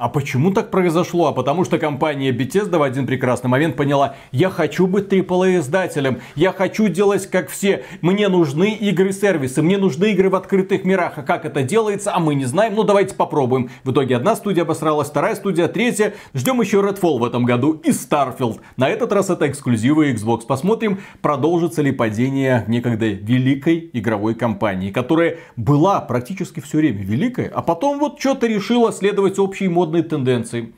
А 0.00 0.08
почему 0.08 0.50
так 0.50 0.70
произошло? 0.70 1.26
А 1.26 1.32
потому 1.32 1.66
что 1.66 1.78
компания 1.78 2.30
Bethesda 2.30 2.78
в 2.78 2.82
один 2.82 3.06
прекрасный 3.06 3.48
момент 3.48 3.76
поняла, 3.76 4.14
я 4.32 4.48
хочу 4.48 4.86
быть 4.86 5.12
AAA 5.12 5.58
издателем, 5.58 6.22
я 6.36 6.52
хочу 6.52 6.88
делать 6.88 7.26
как 7.26 7.50
все, 7.50 7.84
мне 8.00 8.28
нужны 8.28 8.72
игры-сервисы, 8.72 9.60
мне 9.60 9.76
нужны 9.76 10.12
игры 10.12 10.30
в 10.30 10.36
открытых 10.36 10.84
мирах. 10.84 11.18
А 11.18 11.22
как 11.22 11.44
это 11.44 11.62
делается, 11.62 12.14
а 12.14 12.18
мы 12.18 12.34
не 12.34 12.46
знаем, 12.46 12.76
ну 12.76 12.82
давайте 12.82 13.14
попробуем. 13.14 13.68
В 13.84 13.92
итоге 13.92 14.16
одна 14.16 14.36
студия 14.36 14.62
обосралась, 14.62 15.10
вторая 15.10 15.34
студия, 15.34 15.68
третья. 15.68 16.14
Ждем 16.32 16.62
еще 16.62 16.78
Redfall 16.78 17.18
в 17.18 17.24
этом 17.24 17.44
году 17.44 17.72
и 17.84 17.90
Starfield. 17.90 18.60
На 18.78 18.88
этот 18.88 19.12
раз 19.12 19.28
это 19.28 19.50
эксклюзивы 19.50 20.12
Xbox. 20.12 20.46
Посмотрим, 20.46 21.00
продолжится 21.20 21.82
ли 21.82 21.92
падение 21.92 22.64
некогда 22.68 23.06
великой 23.06 23.90
игровой 23.92 24.34
компании, 24.34 24.92
которая 24.92 25.36
была 25.56 26.00
практически 26.00 26.60
все 26.60 26.78
время 26.78 27.02
великой, 27.02 27.48
а 27.48 27.60
потом 27.60 27.98
вот 27.98 28.18
что-то 28.18 28.46
решила 28.46 28.92
следовать 28.92 29.38
общей 29.38 29.68
модной 29.68 29.89
модной 29.90 30.02
тенденции. 30.02 30.72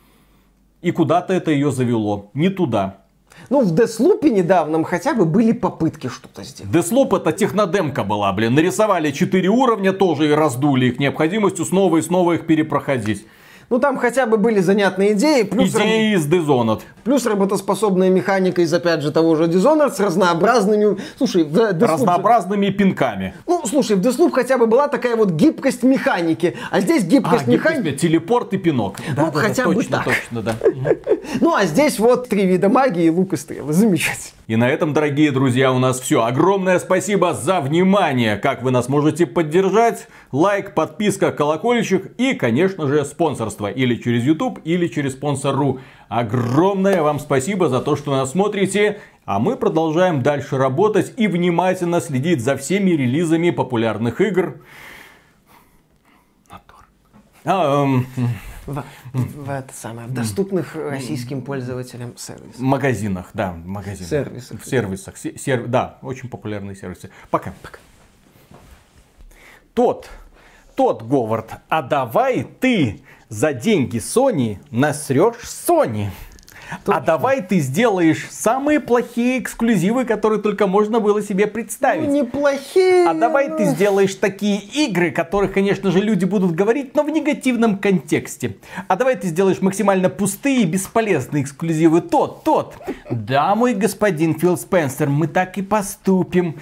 И 0.81 0.90
куда-то 0.90 1.33
это 1.33 1.51
ее 1.51 1.70
завело. 1.70 2.31
Не 2.35 2.48
туда. 2.48 2.96
Ну, 3.51 3.62
в 3.62 3.75
Деслупе 3.75 4.31
недавнем 4.31 4.85
хотя 4.85 5.14
бы 5.14 5.25
были 5.25 5.53
попытки 5.53 6.09
что-то 6.09 6.44
сделать. 6.44 6.72
Деслуп 6.72 7.14
это 7.14 7.33
технодемка 7.33 8.05
была, 8.05 8.33
блин. 8.33 8.55
Нарисовали 8.55 9.11
4 9.11 9.48
уровня, 9.48 9.92
тоже 9.92 10.29
и 10.29 10.33
раздули 10.33 10.87
их 10.87 10.98
необходимостью 10.98 11.64
снова 11.64 11.98
и 11.98 12.03
снова 12.03 12.33
их 12.33 12.46
перепроходить. 12.46 13.27
Ну, 13.70 13.79
там 13.79 13.96
хотя 13.96 14.27
бы 14.27 14.37
были 14.37 14.61
занятные 14.61 15.12
идеи. 15.12 15.44
Плюс 15.44 15.75
идеи 15.75 16.14
из 16.14 16.27
Dishonored. 16.27 16.81
Плюс 17.05 17.27
работоспособная 17.27 18.11
механика 18.11 18.62
из, 18.62 18.73
опять 18.73 19.03
же, 19.03 19.11
того 19.11 19.35
же 19.35 19.45
Dishonored 19.45 19.93
с 19.93 20.01
разнообразными... 20.01 20.99
Слушай, 21.19 21.45
в 21.45 21.57
Deathloop... 21.57 21.87
Разнообразными 21.87 22.71
пинками. 22.71 23.35
Ну, 23.47 23.62
слушай, 23.67 23.97
в 23.97 24.01
Deathloop 24.01 24.31
хотя 24.33 24.59
бы 24.59 24.67
была 24.67 24.88
такая 24.88 25.17
вот 25.17 25.31
гибкость 25.31 25.83
механики. 25.83 26.57
А 26.71 26.81
здесь 26.81 27.05
гибкость 27.05 27.49
а, 27.49 27.51
механики... 27.51 27.97
Телепорт 27.97 28.53
и 28.55 28.57
пинок. 28.57 28.99
Да, 29.17 29.27
ну, 29.27 29.33
да, 29.33 29.41
хотя 29.41 29.65
да, 29.65 29.69
бы 29.69 29.75
точно, 29.75 29.97
так. 29.99 30.05
точно, 30.05 30.43
да. 30.43 30.57
Ну, 31.41 31.55
а 31.55 31.65
здесь 31.67 31.99
вот 31.99 32.29
три 32.29 32.47
вида 32.47 32.69
магии, 32.69 33.09
лук 33.09 33.33
и 33.33 33.37
стрелы. 33.37 33.73
Замечательно. 33.73 34.37
И 34.49 34.57
на 34.57 34.69
этом, 34.69 34.93
дорогие 34.93 35.31
друзья, 35.31 35.73
у 35.73 35.79
нас 35.79 36.01
все. 36.01 36.25
Огромное 36.25 36.79
спасибо 36.79 37.33
за 37.33 37.61
внимание. 37.61 38.37
Как 38.37 38.62
вы 38.62 38.71
нас 38.71 38.88
можете 38.88 39.25
поддержать? 39.25 40.09
Лайк, 40.31 40.75
подписка, 40.75 41.33
колокольчик 41.33 42.12
и, 42.19 42.35
конечно 42.35 42.87
же, 42.87 43.05
спонсорство. 43.05 43.69
Или 43.69 43.97
через 43.97 44.25
YouTube, 44.25 44.61
или 44.65 44.88
через 44.88 45.12
спонсор.ру. 45.12 45.81
Огромное 46.12 47.01
вам 47.01 47.18
спасибо 47.18 47.70
за 47.70 47.81
то, 47.81 47.96
что 47.96 48.11
нас 48.11 48.33
смотрите. 48.33 49.01
А 49.25 49.38
мы 49.38 49.57
продолжаем 49.57 50.22
дальше 50.22 50.59
работать 50.59 51.14
и 51.16 51.27
внимательно 51.27 52.03
следить 52.03 52.42
за 52.42 52.59
всеми 52.59 52.90
релизами 52.90 53.48
популярных 53.48 54.20
игр. 54.20 54.61
А, 57.46 57.85
эм 57.85 58.07
в, 58.66 58.85
в, 59.14 59.51
это 59.51 59.72
самое, 59.72 60.07
в 60.07 60.12
доступных 60.12 60.77
российским 60.77 61.40
пользователям 61.40 62.14
сервисах. 62.18 62.59
Магазинах, 62.59 63.31
да, 63.33 63.53
магазинах. 63.64 64.11
Сервисах. 64.11 64.61
В 64.61 64.66
сервисах. 64.68 65.16
Сер, 65.16 65.66
да, 65.66 65.98
очень 66.03 66.29
популярные 66.29 66.77
сервисы. 66.77 67.09
Пока. 67.31 67.55
Пока. 67.62 67.79
Тот, 69.72 70.11
тот 70.77 71.03
Говард, 71.05 71.53
а 71.70 71.81
давай 71.81 72.44
ты 72.44 73.01
за 73.33 73.55
деньги 73.55 73.97
Sony 73.97 74.59
насрешь 74.71 75.37
Sony. 75.45 76.09
А 76.87 77.01
давай 77.01 77.42
ты 77.42 77.59
сделаешь 77.59 78.29
самые 78.31 78.81
плохие 78.81 79.38
эксклюзивы, 79.38 80.05
которые 80.05 80.40
только 80.40 80.66
можно 80.66 81.01
было 81.01 81.23
себе 81.23 81.47
представить. 81.47 82.09
Ну, 82.09 82.14
неплохие. 82.14 83.09
А 83.09 83.14
давай 83.14 83.55
ты 83.57 83.66
сделаешь 83.66 84.14
такие 84.14 84.59
игры, 84.59 85.11
которых, 85.11 85.53
конечно 85.53 85.90
же, 85.90 86.01
люди 86.01 86.25
будут 86.25 86.53
говорить, 86.53 86.95
но 86.95 87.03
в 87.03 87.11
негативном 87.11 87.79
контексте. 87.79 88.57
А 88.88 88.97
давай 88.97 89.16
ты 89.16 89.29
сделаешь 89.29 89.61
максимально 89.61 90.09
пустые 90.09 90.62
и 90.62 90.66
бесполезные 90.66 91.42
эксклюзивы. 91.42 92.01
Тот, 92.01 92.45
тот. 92.45 92.77
Да, 93.11 93.55
мой 93.55 93.75
господин 93.75 94.38
Фил 94.38 94.57
Спенсер, 94.57 95.09
мы 95.09 95.27
так 95.27 95.59
и 95.59 95.62
поступим. 95.62 96.57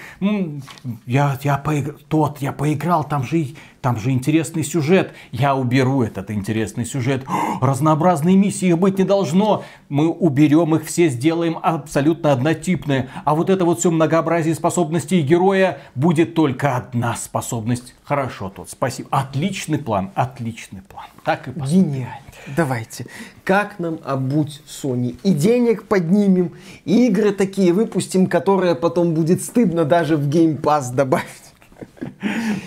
Я, 1.06 1.38
я 1.42 1.56
поиграл, 1.56 1.98
тот, 2.08 2.38
я 2.38 2.52
поиграл, 2.52 3.04
там 3.04 3.24
же 3.24 3.46
там 3.80 3.98
же 3.98 4.10
интересный 4.10 4.62
сюжет. 4.62 5.12
Я 5.32 5.56
уберу 5.56 6.02
этот 6.02 6.30
интересный 6.30 6.84
сюжет. 6.84 7.24
Разнообразные 7.60 8.36
миссии 8.36 8.68
их 8.68 8.78
быть 8.78 8.98
не 8.98 9.04
должно. 9.04 9.64
Мы 9.88 10.08
уберем 10.08 10.74
их 10.74 10.84
все, 10.84 11.08
сделаем 11.08 11.58
абсолютно 11.62 12.32
однотипные. 12.32 13.08
А 13.24 13.34
вот 13.34 13.48
это 13.48 13.64
вот 13.64 13.78
все 13.78 13.90
многообразие 13.90 14.54
способностей 14.54 15.22
героя 15.22 15.78
будет 15.94 16.34
только 16.34 16.76
одна 16.76 17.16
способность. 17.16 17.94
Хорошо, 18.04 18.50
тот, 18.50 18.68
спасибо. 18.68 19.08
Отличный 19.12 19.78
план, 19.78 20.10
отличный 20.14 20.82
план. 20.82 21.06
Так 21.24 21.48
и 21.48 21.52
поступим. 21.52 21.84
Гениально. 21.84 22.20
Давайте. 22.56 23.06
Как 23.44 23.78
нам 23.78 23.98
обуть 24.04 24.62
Sony? 24.66 25.16
И 25.22 25.32
денег 25.32 25.84
поднимем, 25.84 26.52
и 26.84 27.06
игры 27.06 27.32
такие 27.32 27.72
выпустим, 27.72 28.26
которые 28.26 28.74
потом 28.74 29.14
будет 29.14 29.42
стыдно 29.42 29.84
даже 29.84 30.16
в 30.16 30.28
Game 30.28 30.60
Pass 30.60 30.92
добавить. 30.92 31.49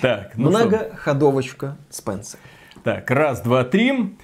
Так, 0.01 0.33
ну 0.35 0.49
Многоходовочка 0.49 1.77
Спенсер. 1.89 2.39
Так, 2.83 3.09
раз, 3.11 3.41
два, 3.41 3.63
три. 3.63 4.15